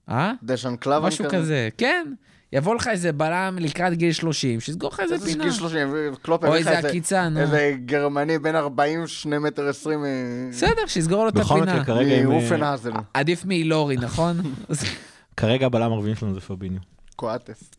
[0.10, 0.32] אה?
[0.44, 2.14] דשן קלבן משהו כזה, כן.
[2.54, 5.44] יבוא לך איזה בלם לקראת גיל 30, שיסגור לך איזה איזה פינה.
[5.44, 5.88] גיל 30,
[6.22, 7.40] קלופ או הביא לך איזה עקיצה, נו.
[7.40, 10.06] איזה גרמני בן 40, 2 מטר 20
[10.50, 11.74] בסדר, שיסגור לו את בכל הפינה.
[11.74, 14.38] מקרה, כרגע הם, אה, עדיף מאילורי, נכון?
[15.38, 16.80] כרגע הבלם הרביעי שלנו זה פביניו.
[17.16, 17.72] קואטס.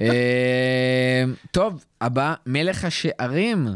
[0.00, 3.68] אה, טוב, הבא, מלך השערים.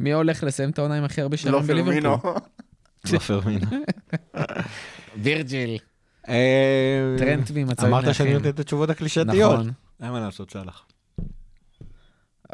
[0.00, 2.00] מי הולך לסיים את העונה עם הכי הרבה לא שערים בליברפול?
[2.10, 2.34] פרמינו.
[3.12, 3.66] לא פרמינו.
[5.22, 5.78] וירג'יל.
[6.28, 8.34] אה, טרנט ממצבים אמרת שאני.
[8.34, 9.52] נותן את התשובות הקלישאתיות.
[9.52, 9.70] נכון.
[10.02, 10.86] אין מה לעשות, סאלח.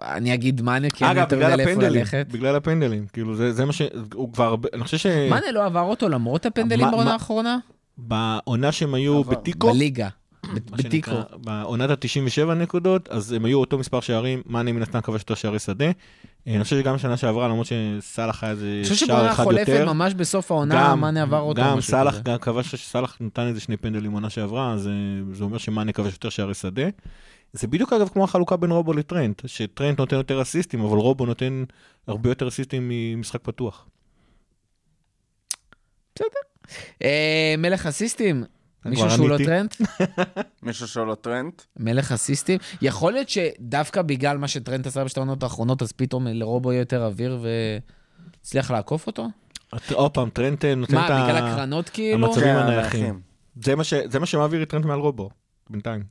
[0.03, 2.27] אני אגיד מאנה, כי אני אגב, יותר יודע לאיפה ללכת.
[2.31, 3.83] בגלל הפנדלים, כאילו זה זה מה ש...
[4.15, 5.07] הוא כבר, אני חושב ש...
[5.07, 7.59] מאנה לא עבר אותו למרות הפנדלים בעונה האחרונה?
[7.99, 9.31] בעונה שהם היו עבר.
[9.31, 10.09] בתיקו, בליגה.
[10.55, 11.13] בתיקו.
[11.37, 15.59] בעונת ה-97 נקודות, אז הם היו אותו מספר שערים, מאני מן הסתם כבש יותר שערי
[15.59, 15.85] שדה.
[15.85, 15.93] אה,
[16.55, 19.69] אני חושב שגם שנה שעברה, למרות שסאלח היה איזה אני חושב שער שבעונה אחד החולפת,
[19.69, 19.93] יותר.
[19.93, 21.63] ממש בסוף העונה, מאנה עבר אותו.
[21.63, 22.21] גם סאלח.
[22.21, 24.93] גם כבש, סאלח נתן איזה שני פנדלים עונה שעברה, אז אה,
[25.33, 26.85] זה אומר שמאנה כבש יותר שערי שדה.
[27.53, 31.65] זה בדיוק אגב כמו החלוקה בין רובו לטרנט, שטרנט נותן יותר אסיסטים, אבל רובו נותן
[32.07, 33.87] הרבה יותר אסיסטים ממשחק פתוח.
[37.03, 38.45] אה, מלך אסיסטים,
[38.85, 39.37] מישהו שהוא לא.
[39.39, 39.75] טרנט?
[40.63, 41.53] מישהו שלא טרנט.
[41.77, 42.59] מלך אסיסטים.
[42.83, 47.05] יכול להיות שדווקא בגלל מה שטרנט עשה בשתי העונות האחרונות, אז פתאום לרובו יהיה יותר
[47.05, 47.39] אוויר
[48.41, 49.29] והצליח לעקוף אותו?
[49.93, 51.25] עוד פעם, טרנט אה, נותן מה, את ה...
[51.25, 52.27] בגלל הקרנות כאילו?
[52.27, 53.21] המצבים כן, הנייחים.
[53.63, 53.83] זה מה
[54.21, 55.31] מה שמעביר את טרנט מעל רובו,
[55.71, 56.03] בינתיים.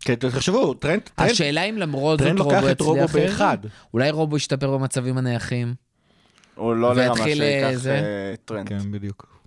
[0.00, 3.30] כי תחשבו, טרנט, טרנט, השאלה אם למרות זאת טרנט רובו לוקח את רובו יצליח...
[3.30, 3.58] באחד.
[3.94, 5.74] אולי רובו ישתפר במצבים הנייחים.
[6.54, 7.72] הוא לא לרמה ויתחיל, אה?
[7.86, 8.68] אה, טרנט.
[8.68, 9.37] כן, בדיוק.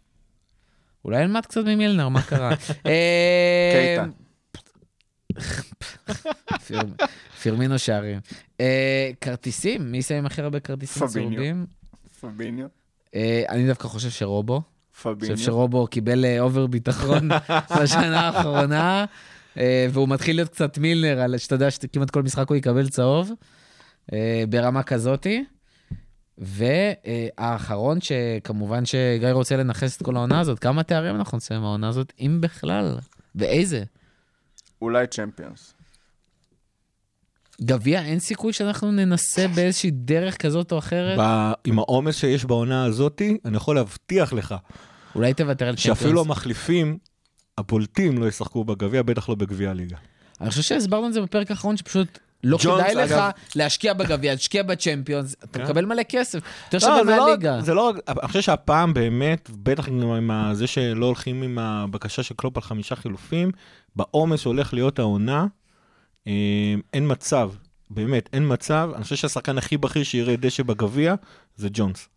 [1.05, 2.49] אולי נלמד קצת ממילנר, מה קרה?
[2.85, 4.05] אה, קייטה.
[6.67, 6.79] פיר-
[7.41, 8.19] פירמינו שערים.
[8.59, 11.07] אה, כרטיסים, מי יסיים הכי הרבה כרטיסים.
[11.07, 11.65] צהובים?
[12.21, 12.67] פביניו.
[13.15, 14.61] אה, אני דווקא חושב שרובו.
[15.01, 15.35] פביניו.
[15.35, 17.29] חושב שרובו קיבל over ביטחון
[17.81, 19.05] בשנה האחרונה,
[19.91, 23.31] והוא מתחיל להיות קצת מילנר, שאתה יודע שכמעט כל משחק הוא יקבל צהוב,
[24.49, 25.45] ברמה כזאתי.
[26.37, 32.13] והאחרון, שכמובן שגיא רוצה לנכס את כל העונה הזאת, כמה תארים אנחנו נסיים העונה הזאת,
[32.19, 32.97] אם בכלל,
[33.35, 33.83] ואיזה?
[34.81, 35.73] אולי צ'מפיונס.
[37.61, 41.19] גביע, אין סיכוי שאנחנו ננסה באיזושהי דרך כזאת או אחרת?
[41.19, 44.55] ב- עם העומס שיש בעונה הזאתי, אני יכול להבטיח לך
[45.15, 46.25] אולי תוותר על שאפילו צ'מפיונס.
[46.27, 46.97] המחליפים
[47.57, 49.97] הבולטים לא ישחקו בגביע, בטח לא בגביע הליגה.
[50.41, 54.31] אני חושב שהסברנו את זה בפרק האחרון, שפשוט לא ג'ונס, כדאי לך אגב- להשקיע בגביע,
[54.31, 55.63] להשקיע בצ'מפיונס, אתה כן.
[55.65, 57.61] מקבל מלא כסף, יותר שווה לא מהליגה.
[57.61, 62.35] זה לא רק, אני חושב שהפעם באמת, בטח עם זה שלא הולכים עם הבקשה של
[62.37, 63.51] קלופ על חמישה חילופים,
[63.95, 65.45] בעומס שהולך להיות העונה,
[66.27, 66.31] אה,
[66.93, 67.51] אין מצב,
[67.89, 68.89] באמת, אין מצב.
[68.95, 71.15] אני חושב שהשחקן הכי בכיר שיראה דשא בגביע
[71.55, 72.09] זה ג'ונס.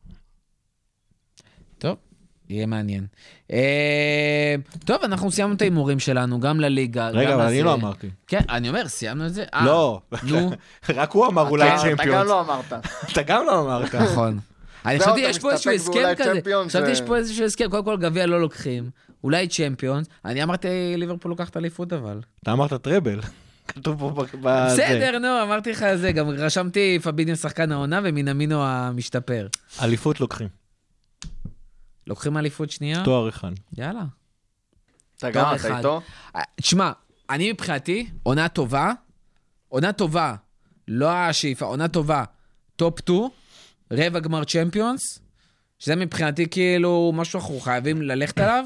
[2.48, 3.06] יהיה מעניין.
[3.52, 7.62] אה, טוב, אנחנו סיימנו את ההימורים שלנו, גם לליגה, גם רגע, אבל אני.
[7.62, 8.10] לא אמרתי.
[8.26, 9.44] כן, אני אומר, סיימנו את זה.
[9.54, 10.50] אה, לא, נו,
[10.94, 12.28] רק הוא אמר אולי אתה- אתה גם צ'מפיונס.
[12.28, 12.72] לא אמרת.
[13.12, 13.94] אתה גם לא אמרת.
[13.94, 14.38] נכון.
[14.86, 16.32] אני זהו, חשבתי, יש פה איזשהו הסכם כזה.
[16.34, 18.90] צ'מפיונס, חשבתי, יש פה איזשהו הסכם, קודם כל גביע לא לוקחים,
[19.24, 20.06] אולי צ'מפיונס.
[20.24, 22.20] אני אמרתי, ליברפול לוקחת אליפות אבל.
[22.42, 23.20] אתה אמרת טראבל.
[23.68, 24.36] כתוב פה בזה.
[24.74, 29.46] בסדר, נו, אמרתי לך זה, גם רשמתי פביניו שחקן העונה ומינמינו המשתפר.
[29.82, 30.48] אליפות לוקחים,
[32.06, 33.04] לוקחים אליפות שנייה?
[33.04, 33.52] תואר אחד.
[33.78, 34.04] יאללה.
[35.16, 35.66] אתה גם, אחד.
[35.68, 36.00] אתה איתו?
[36.36, 36.92] אה, תשמע,
[37.30, 38.92] אני מבחינתי, עונה טובה,
[39.68, 40.34] עונה טובה,
[40.88, 42.24] לא השאיפה, עונה טובה,
[42.76, 43.20] top 2,
[43.92, 45.18] רבע גמר צ'מפיונס,
[45.78, 48.64] שזה מבחינתי כאילו משהו אנחנו חייבים ללכת עליו.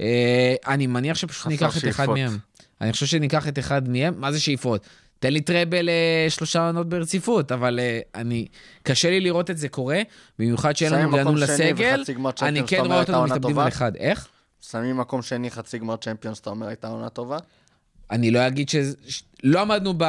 [0.00, 2.06] אה, אני מניח שפשוט ניקח את אחד.
[2.06, 2.38] מהם.
[2.80, 4.86] אני חושב שניקח את אחד מהם, מה זה שאיפות?
[5.18, 8.46] תן לי treble אה, שלושה עונות ברציפות, אבל אה, אני,
[8.82, 10.02] קשה לי לראות את זה קורה,
[10.38, 12.04] במיוחד שאין לנו שני לסגל,
[12.42, 13.58] אני כן רואה אותנו מתאבדים?
[13.58, 13.96] על אחד.
[13.96, 14.28] איך?
[14.60, 17.36] שמים מקום שני, חצי גמר צ'מפיונס, אתה אומר, הייתה עונה טובה?
[18.10, 18.76] אני לא אגיד ש...
[19.08, 20.04] ש- לא עמדנו ב...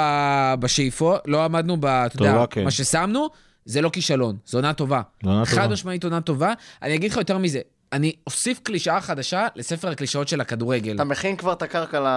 [0.60, 1.86] בשאיפות, לא עמדנו ב...
[1.86, 2.64] אתה יודע, כן.
[2.64, 3.28] מה ששמנו,
[3.66, 5.01] זה לא כישלון, זו עונה טובה.
[5.24, 5.62] זו עונה טובה.
[5.62, 6.53] חד משמעית עונה טובה.
[6.82, 7.60] אני אגיד לך יותר מזה,
[7.93, 10.95] אני אוסיף קלישאה חדשה לספר הקלישאות של הכדורגל.
[10.95, 12.08] אתה מכין כבר את הקרקע ל...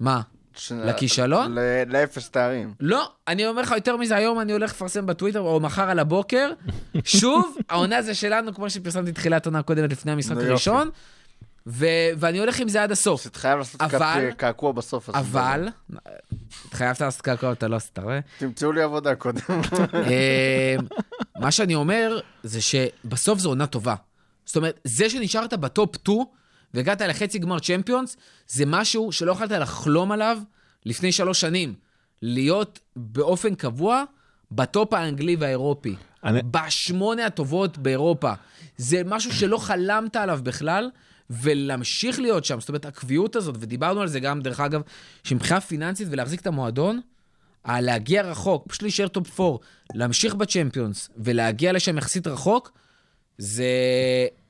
[0.00, 0.20] מה?
[0.56, 1.54] ש- לכישלון?
[1.58, 2.74] ל- לאפס תארים.
[2.80, 6.50] לא, אני אומר לך יותר מזה, היום אני הולך לפרסם בטוויטר, או מחר על הבוקר.
[7.04, 10.36] שוב, העונה זה שלנו, כמו שפרסמתי תחילת עונה קודמת לפני המשחק.
[10.36, 10.90] הראשון,
[11.66, 11.86] ו...
[12.18, 13.26] ואני הולך עם זה עד הסוף.
[13.26, 15.10] אתה חייב לעשות אבל- קעקוע בסוף.
[15.10, 15.68] אבל,
[16.66, 18.20] התחייבת לעשות קעקוע, אתה לא עשית, אתה רואה?
[18.38, 19.40] תמצאו לי עבודה קודם.
[19.94, 20.76] אה,
[21.40, 23.94] מה שאני אומר, זה שבסוף זו עונה טובה.
[24.46, 26.18] זאת אומרת, זה שנשארת בטופ 2
[26.74, 28.16] והגעת לחצי גמר צ'מפיונס,
[28.48, 30.38] זה משהו שלא יכולת לחלום עליו
[30.86, 31.74] לפני שלוש שנים.
[32.22, 34.04] להיות באופן קבוע
[34.52, 35.94] בטופ האנגלי והאירופי.
[36.24, 38.32] אני- בשמונה הטובות באירופה.
[38.76, 40.90] זה משהו שלא חלמת עליו בכלל,
[41.30, 42.60] ולהמשיך להיות שם.
[42.60, 44.80] זאת אומרת, הקביעות הזאת, ודיברנו על זה גם, דרך אגב,
[45.24, 47.00] שמבחינה פיננסית ולהחזיק את המועדון,
[47.68, 49.56] להגיע רחוק, פשוט להישאר טופ 4,
[49.94, 52.72] להמשיך בצ'מפיונס ולהגיע לשם יחסית רחוק,
[53.38, 53.64] זה,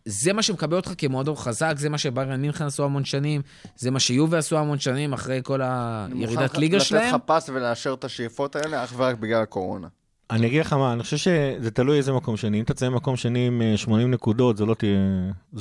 [0.05, 3.43] זה מה שמקבע אותך כמועדון חזק, זה מה שביירן מינכן עשו המון שנים,
[3.77, 7.15] זה מה שיובה עשו המון שנים אחרי כל הירידת ליגה לתתא שלהם.
[7.15, 9.89] לך פס ולאשר את השאיפות האלה אך ורק בגלל הקורונה.
[10.31, 12.59] אני אגיד לך מה, אני חושב שזה תלוי איזה מקום שני.
[12.59, 14.99] אם אתה תסיים מקום שני עם אה, 80 נקודות, זו לא תהיה,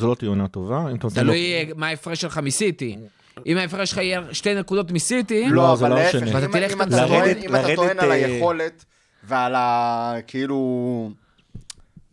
[0.01, 0.85] לא תהיה עונה טובה.
[1.13, 2.97] תלוי אה, מה ההפרש שלך מסיטי.
[3.45, 6.23] אם ההפרש שלך יהיה שתי נקודות מסיטי, לא, לא, זה אבל לא להפך.
[6.23, 8.85] אם- אתה טוען על אה, היכולת
[9.23, 10.13] ועל ה...
[10.27, 11.11] כאילו...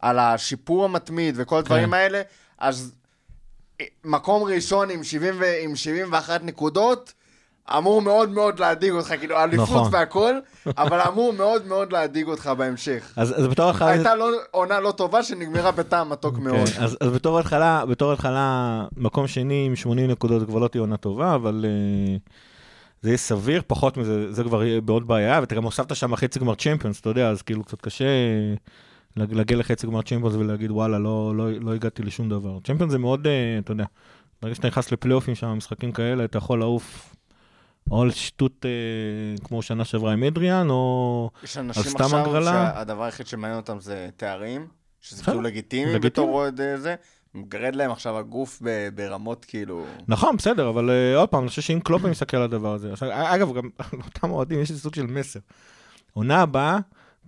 [0.03, 2.23] על השיפור המתמיד וכל הדברים האלה,
[2.59, 2.93] אז
[4.05, 7.13] מקום ראשון עם 70 ו- עם 71 נקודות,
[7.77, 9.89] אמור מאוד מאוד להדאיג אותך, כאילו, אליפות נכון.
[9.93, 10.35] והכל,
[10.83, 13.13] אבל אמור מאוד מאוד להדאיג אותך בהמשך.
[13.17, 13.89] אז אז בתור התחלה...
[13.89, 16.69] הייתה לא- עונה לא טובה שנגמרה בטעם מתוק מאוד.
[16.69, 20.81] כן, אז, אז בתור התחלה, בתור התחלה, מקום שני עם 80 נקודות, כבר לא תהיה
[20.81, 22.31] עונה טובה, אבל uh,
[23.03, 26.39] זה יהיה סביר, פחות מזה, זה כבר יהיה בעוד בעיה, ואתה גם הוספת שם חצי
[26.39, 28.05] גמר צ'מפיונס, אתה יודע, אז כאילו קצת קשה
[29.17, 32.59] להגיע לחצי גמר צ'מפיונס ולהגיד, וואלה, לא, לא, לא הגעתי לשום דבר.
[32.65, 33.31] צ'מפיונס זה מאוד, uh,
[33.65, 33.85] אתה יודע,
[34.43, 37.15] ברגע שאתה נכנס לפלייאופים שם, משחקים כאלה, אתה יכול לעוף
[37.91, 41.31] או על שטות uh, כמו שנה שעברה עם אדריאן, או...
[41.45, 42.73] יש על אנשים סתם עכשיו הגרלה?
[42.75, 44.67] שהדבר היחיד שמעניין אותם זה תארים,
[45.01, 45.99] שזה כאילו לגיטימי.
[45.99, 46.95] בתור אוהד אה, זה.
[47.35, 49.85] מגרד להם עכשיו הגוף ב- ברמות כאילו...
[50.09, 53.09] נכון, בסדר, אבל uh, עוד פעם, אני חושב שאם קלופ מסתכל על הדבר הזה, עכשיו,
[53.13, 55.41] אגב, גם לאותם אוהדים יש איזה סוג של מסר.
[56.13, 56.79] עונה הבאה,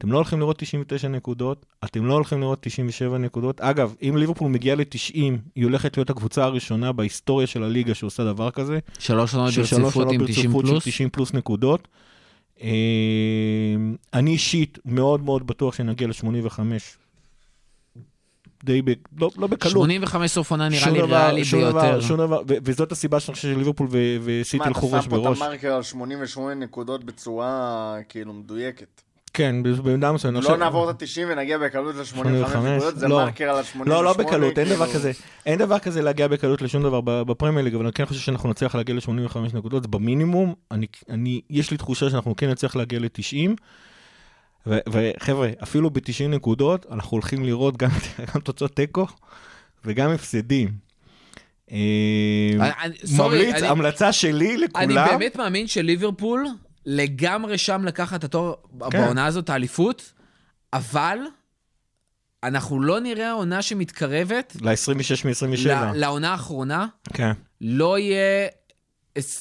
[0.03, 3.61] אתם לא הולכים לראות 99 נקודות, אתם לא הולכים לראות 97 נקודות.
[3.61, 5.15] אגב, אם ליברפול מגיעה ל-90,
[5.55, 8.79] היא הולכת להיות הקבוצה הראשונה בהיסטוריה של הליגה שעושה דבר כזה.
[8.99, 10.85] שלוש עונות שלוש ברציפות עם 90 ברציפות של פלוס.
[10.85, 11.89] 90 פלוס נקודות.
[12.63, 12.69] אה,
[14.15, 16.61] אני אישית מאוד מאוד בטוח שנגיע ל-85.
[18.65, 18.91] די, ב,
[19.21, 19.73] לא, לא בקלות.
[19.73, 22.01] 85 סוף עונה נראה לי ריאלי שום דבר- ביותר.
[22.01, 23.89] שום דבר, ו- וזאת הסיבה שאני חושב שליברפול
[24.25, 25.43] וסיטי מה, אתה הלכו ראש שם פה את בראש.
[25.43, 29.03] המרקר על 88 נקודות בצורה כאילו מדויקת.
[29.35, 30.45] כן, במידה מסוימת.
[30.45, 33.17] לא נעבור את ה-90 ונגיע בקלות ל-85 85, נקודות, זה לא.
[33.25, 33.79] מרקר על ה-88.
[33.87, 34.99] לא, לא בקלות, אין דבר כאילו.
[34.99, 35.13] כזה.
[35.47, 38.51] אין דבר כזה להגיע בקלות לשום דבר ב- בפרמייר ליג, אבל אני כן חושב שאנחנו
[38.51, 40.55] נצליח להגיע ל-85 נקודות, זה במינימום.
[40.71, 43.51] אני, אני, יש לי תחושה שאנחנו כן נצליח להגיע ל-90.
[44.67, 47.91] וחבר'ה, אפילו ב-90 נקודות, אנחנו הולכים לראות גם,
[48.35, 49.07] גם תוצאות תיקו
[49.85, 50.69] וגם הפסדים.
[51.73, 51.77] אה,
[52.83, 54.85] אני- סורי, ממליץ, המלצה שלי לכולם.
[54.99, 56.47] אני באמת מאמין שליברפול
[56.87, 58.55] לגמרי שם לקחת את התואר
[58.91, 59.03] כן.
[59.03, 60.13] בעונה הזאת, האליפות,
[60.73, 61.19] אבל
[62.45, 65.69] אנחנו לא נראה עונה שמתקרבת ל-26 מ-27.
[65.69, 66.87] ל- לעונה האחרונה.
[67.15, 67.33] כן.
[67.61, 68.49] לא יהיה,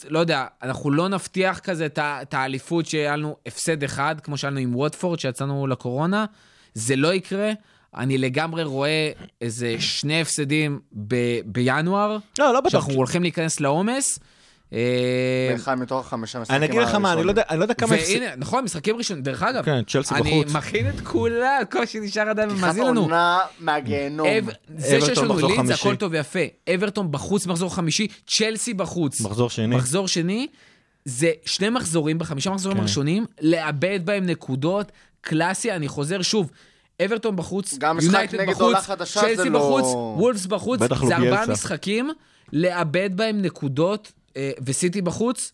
[0.09, 4.59] לא יודע, אנחנו לא נבטיח כזה את האליפות שהיה לנו הפסד אחד, כמו שהיה לנו
[4.59, 6.25] עם ווטפורד, שיצאנו לקורונה.
[6.73, 7.51] זה לא יקרה.
[7.95, 9.11] אני לגמרי רואה
[9.41, 12.71] איזה שני הפסדים ב- בינואר, לא, לא בטוח.
[12.71, 14.19] שאנחנו הולכים להיכנס לעומס.
[14.73, 17.73] אה, באחד מתוך החמישה משחקים אני אגיד לך מה, אני לא יודע- אני לא יודע
[17.73, 17.89] כמה...
[17.89, 20.53] והנה, נכון, משחקים ראשונים, דרך אגב, כן, צ'לסי אני בחוץ.
[20.55, 23.01] מכין את כולם, כל שנשאר עדיין פתיחת ומאזין לנו.
[23.01, 24.27] עונה מהגיהנום.
[24.77, 25.73] זה שיש לנו חמישי.
[25.73, 26.39] הכל טוב ויפה.
[26.75, 29.21] אברטון בחוץ מחזור חמישי, צ'לסי בחוץ.
[29.21, 29.75] מחזור שני.
[29.75, 30.47] מחזור שני,
[31.05, 32.83] זה שני מחזורים בחמישה מחזורים כן.
[32.83, 34.91] הראשונים, לאבד בהם נקודות,
[35.21, 36.51] קלאסי, אני חוזר שוב.
[37.05, 39.85] אברטון בחוץ, יונייטד נגד בחוץ, צ'לסי לא- בחוץ,
[40.17, 41.47] וולפס בחוץ, זה ארבעה.
[41.47, 42.11] משחקים,
[42.53, 44.11] לאבד בהם נקודות,
[44.65, 45.51] וסיטי בחוץ.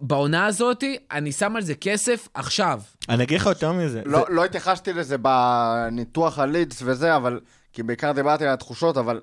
[0.00, 2.80] בעונה הזאת, אני שם על זה כסף עכשיו.
[3.08, 4.02] אני אגיד לך יותר מזה.
[4.04, 7.40] לא, זה- לא התייחסתי לזה בניתוח הלידס וזה, אבל...
[7.72, 9.20] כי בעיקר דיברתי על התחושות, אבל...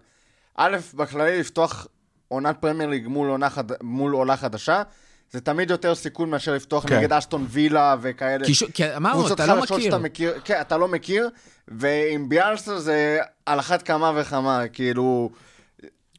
[0.55, 1.87] א', בכללי לפתוח
[2.27, 3.63] עונת פרמייר ליג מול עונה, חד...
[3.83, 4.83] מול עולה חדשה,
[5.31, 6.97] זה תמיד יותר סיכון מאשר לפתוח כן.
[6.97, 8.45] נגד אשטון וילה וכאלה.
[8.45, 8.63] כי, ש...
[8.63, 9.79] כי אמרנו, אתה לא מכיר.
[9.79, 10.33] שאתה מכיר.
[10.43, 11.29] כן, אתה לא מכיר,
[11.67, 15.29] ועם ביאלסה זה על אחת כמה וכמה, כאילו...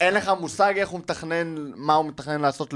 [0.02, 2.74] אין לך מושג איך הוא מתכנן, מה הוא מתכנן לעשות.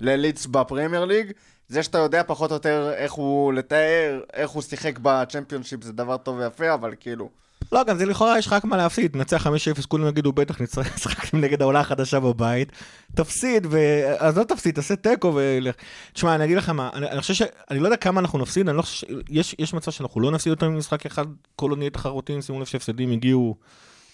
[0.00, 1.32] ללידס בפרמייר ליג.
[1.68, 6.16] זה שאתה יודע פחות או יותר איך הוא לתאר, איך הוא שיחק בצ'מפיונשיפ זה דבר
[6.16, 7.28] טוב ויפה, אבל כאילו...
[7.72, 9.12] לא, גם זה לכאורה יש לך רק מה להפסיד.
[9.12, 9.50] תנצח 5-0,
[9.88, 12.72] כולם יגידו, בטח נצטרך לשחק נגד העולה החדשה בבית.
[13.14, 13.78] תפסיד, ו...
[14.18, 15.74] אז לא תפסיד, תעשה תיקו ולך.
[16.12, 17.42] תשמע, אני אגיד לך מה, אני, אני חושב ש...
[17.70, 19.10] אני לא יודע כמה אנחנו נפסיד, אני לא חושב ש...
[19.28, 21.24] יש, יש מצב שאנחנו לא נפסיד יותר ממשחק אחד,
[21.56, 23.56] כל עוד נהיה תחרותיים, שימו לב שהפסדים הגיעו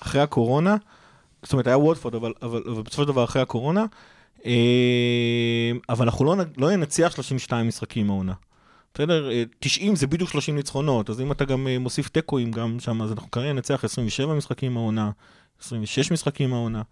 [0.00, 0.76] אחרי הקורונה.
[1.42, 3.84] זאת אומרת, היה וודפורד, אבל, אבל, אבל בסופו של דבר אחרי הקורונה.
[4.46, 8.32] אה, אבל אנחנו לא, לא ננצח 32 משחקים העונה.
[8.94, 9.30] בסדר?
[9.30, 13.02] אה, 90 זה בדיוק 30 ניצחונות, אז אם אתה גם אה, מוסיף תיקואים גם שם,
[13.02, 15.10] אז אנחנו כנראה ננצח 27 משחקים העונה,
[15.60, 16.82] 26 משחקים העונה.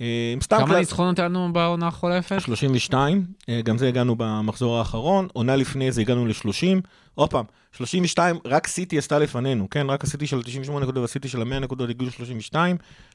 [0.00, 2.40] אה, סתם כמה ניצחונות היה לנו בעונה החולפת?
[2.40, 6.80] 32, אה, גם זה הגענו במחזור האחרון, עונה לפני זה הגענו ל-30,
[7.14, 9.90] עוד פעם, 32, רק סיטי עשתה לפנינו, כן?
[9.90, 12.56] רק הסיטי של 98 נקודות והסיטי של 100 נקודות הגיעו ל-32,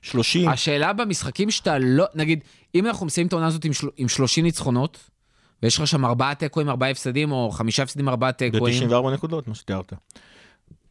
[0.01, 2.43] 30, השאלה במשחקים שאתה לא, נגיד,
[2.75, 5.09] אם אנחנו מסיימים את העונה הזאת עם, של, עם 30 ניצחונות,
[5.63, 9.55] ויש לך שם ארבעה תיקואים, ארבעה הפסדים, או חמישה הפסדים, ארבעה תיקואים, ב-94 נקודות, מה
[9.55, 9.93] שתיארת.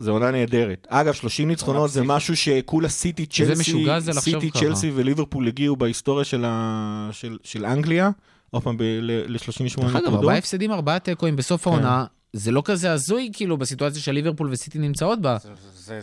[0.00, 0.86] זו עונה נהדרת.
[0.90, 4.50] אגב, 30 ניצחונות זה משהו שכולה סיטי, צ'לסי, זה סיטי.
[4.50, 7.08] צ'לסי וליברפול הגיעו בהיסטוריה של, ה...
[7.12, 8.10] של, של אנגליה,
[8.50, 10.14] עוד פעם ל-38 דרך אגב, נקודות.
[10.14, 11.70] ארבעה הפסדים, ארבעה תיקואים בסוף כן.
[11.70, 15.36] העונה, זה לא כזה הזוי, כאילו, בסיטואציה של ליברפול וסיטי נמצאות בה.
[15.42, 16.00] זה, זה,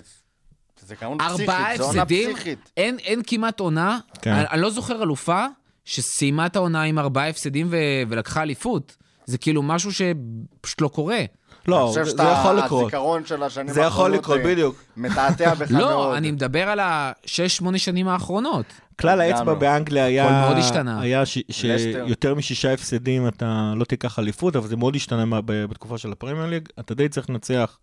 [0.88, 2.72] זה פסיכית, זה עונה פסיכית.
[2.78, 4.32] אין, אין כמעט עונה, כן.
[4.34, 5.46] אני, אני לא זוכר אלופה
[5.86, 7.78] שסיימה את העונה עם ארבעה הפסדים ו,
[8.10, 8.96] ולקחה אליפות.
[9.26, 11.24] זה כאילו משהו שפשוט לא קורה.
[11.68, 12.82] לא, אני חושב זה יכול לקרות.
[12.82, 14.84] שהזיכרון של השנים זה יכול האחרונות, לקרות, אה, בדיוק.
[14.97, 15.82] מתעתע בך מאוד.
[15.82, 18.66] לא, אני מדבר על השש-שמונה שנים האחרונות.
[18.99, 19.53] כלל האצבע.
[19.53, 21.01] באנגליה היה, הכל מאוד השתנה.
[21.01, 21.24] היה.
[21.26, 26.70] שיותר משישה הפסדים אתה לא תיקח אליפות, אבל זה מאוד השתנה בתקופה של הפרמייר ליג.
[26.80, 27.78] אתה די צריך לנצח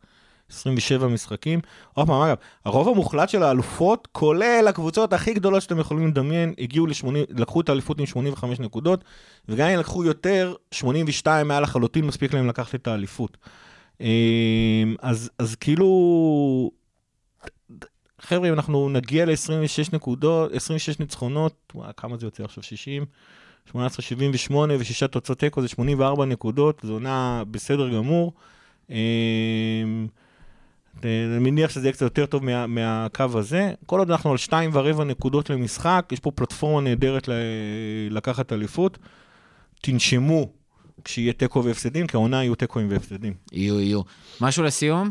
[0.50, 1.60] 27 משחקים.
[1.94, 6.86] עוד פעם, אגב, הרוב המוחלט של האלופות, כולל הקבוצות הכי גדולות שאתם יכולים לדמיין, הגיעו
[6.86, 9.04] ל-80, לקחו את האליפות עם 85 נקודות,
[9.48, 13.36] וגם אם לקחו יותר, 82 היה לחלוטין מספיק להם לקחת את האליפות.
[14.02, 16.70] אמ, אז, אז כאילו,
[18.20, 22.62] חבר'ה, אם אנחנו נגיע ל-26 נקודות, 26 ניצחונות, וואי, כמה זה יוצא עכשיו?
[22.62, 23.04] 60?
[23.70, 28.32] 18, 78 ושישה תוצאות תיקו זה 84 נקודות, זו עונה בסדר גמור.
[28.90, 28.96] אמ,
[31.04, 33.72] אני מניח שזה יהיה קצת יותר טוב מה, מהקו הזה.
[33.86, 37.28] כל עוד אנחנו על שתיים ורבע נקודות למשחק, יש פה פלטפורמה נהדרת
[38.10, 38.98] לקחת אליפות.
[39.80, 40.61] תנשמו
[41.04, 43.34] כשיהיה תיקו והפסדים, כי העונה יהיו תיקואים והפסדים.
[43.52, 44.00] יהיו, יהיו.
[44.40, 45.10] משהו לסיום?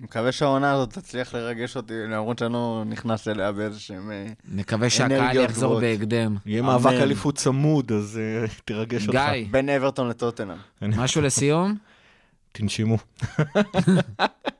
[0.00, 4.10] מקווה שהעונה הזאת תצליח לרגש אותי, למרות שאני לא נכנס אליה באיזשהם...
[4.10, 5.82] אה, נקווה שהקהל אנרגיות יחזור גבוהות.
[5.82, 6.36] בהקדם.
[6.46, 6.62] יהיה.
[6.62, 9.20] מאבק אליפות צמוד, אז uh, תרגש אותך.
[9.32, 10.56] גיא, בין אברטון לטוטנאם.
[10.82, 11.74] משהו לסיום?
[12.52, 12.98] תנשמו.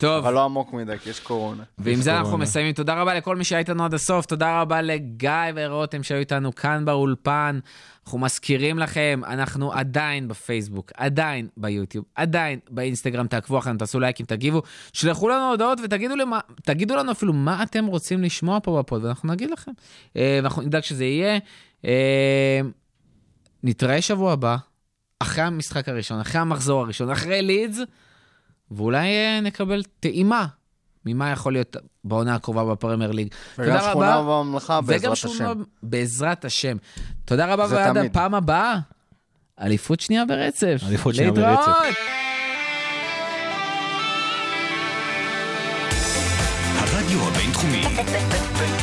[0.00, 0.24] טוב.
[0.24, 1.62] אבל לא עמוק מדי, כי יש קורונה.
[1.78, 2.38] ועם זה אנחנו.
[2.38, 2.72] מסיימים.
[2.72, 6.84] תודה רבה לכל מי שהיה איתנו עד הסוף, תודה רבה לגיא ורותם שהיו איתנו כאן
[6.84, 7.58] באולפן.
[8.04, 14.62] אנחנו מזכירים לכם, אנחנו עדיין בפייסבוק, עדיין ביוטיוב, עדיין באינסטגרם, תעקבו אחרינו, תעשו לייקים, תגיבו,
[14.92, 19.32] שלחו לנו הודעות ותגידו למה, תגידו לנו אפילו מה אתם רוצים לשמוע פה בפוד, ואנחנו
[19.32, 19.72] נגיד לכם.
[20.16, 21.38] אה, ואנחנו נדאג שזה יהיה.
[21.84, 22.60] אה,
[23.62, 24.56] נתראה שבוע הבא,
[25.18, 27.78] אחרי המשחק הראשון, אחרי המחזור הראשון, אחרי לידס,
[28.70, 30.46] ואולי אה, נקבל טעימה
[31.06, 33.28] ממה יכול להיות בעונה הקרובה בפרמייר ליג.
[33.58, 34.42] וגם תודה שכונה רבה.
[34.42, 35.62] בממלכה, וגם בעזרת שכונה השם.
[35.82, 36.76] בעזרת השם.
[37.24, 38.10] תודה רבה, ועד תמיד.
[38.10, 38.78] הפעם הבאה,
[39.60, 40.80] אליפות שנייה ברצף.
[40.88, 41.58] אליפות שנייה להתראות.
[41.58, 41.98] ברצף.
[46.78, 47.82] הרדיו הבינתחומי,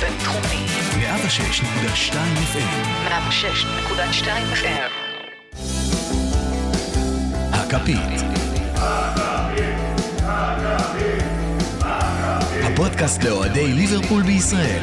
[0.01, 0.65] בינתחומי.
[0.97, 2.13] 106.2
[2.53, 4.91] FM, 106.2 FM.
[7.53, 8.56] הכפית.
[12.63, 14.81] הפודקאסט לאוהדי ליברפול בישראל.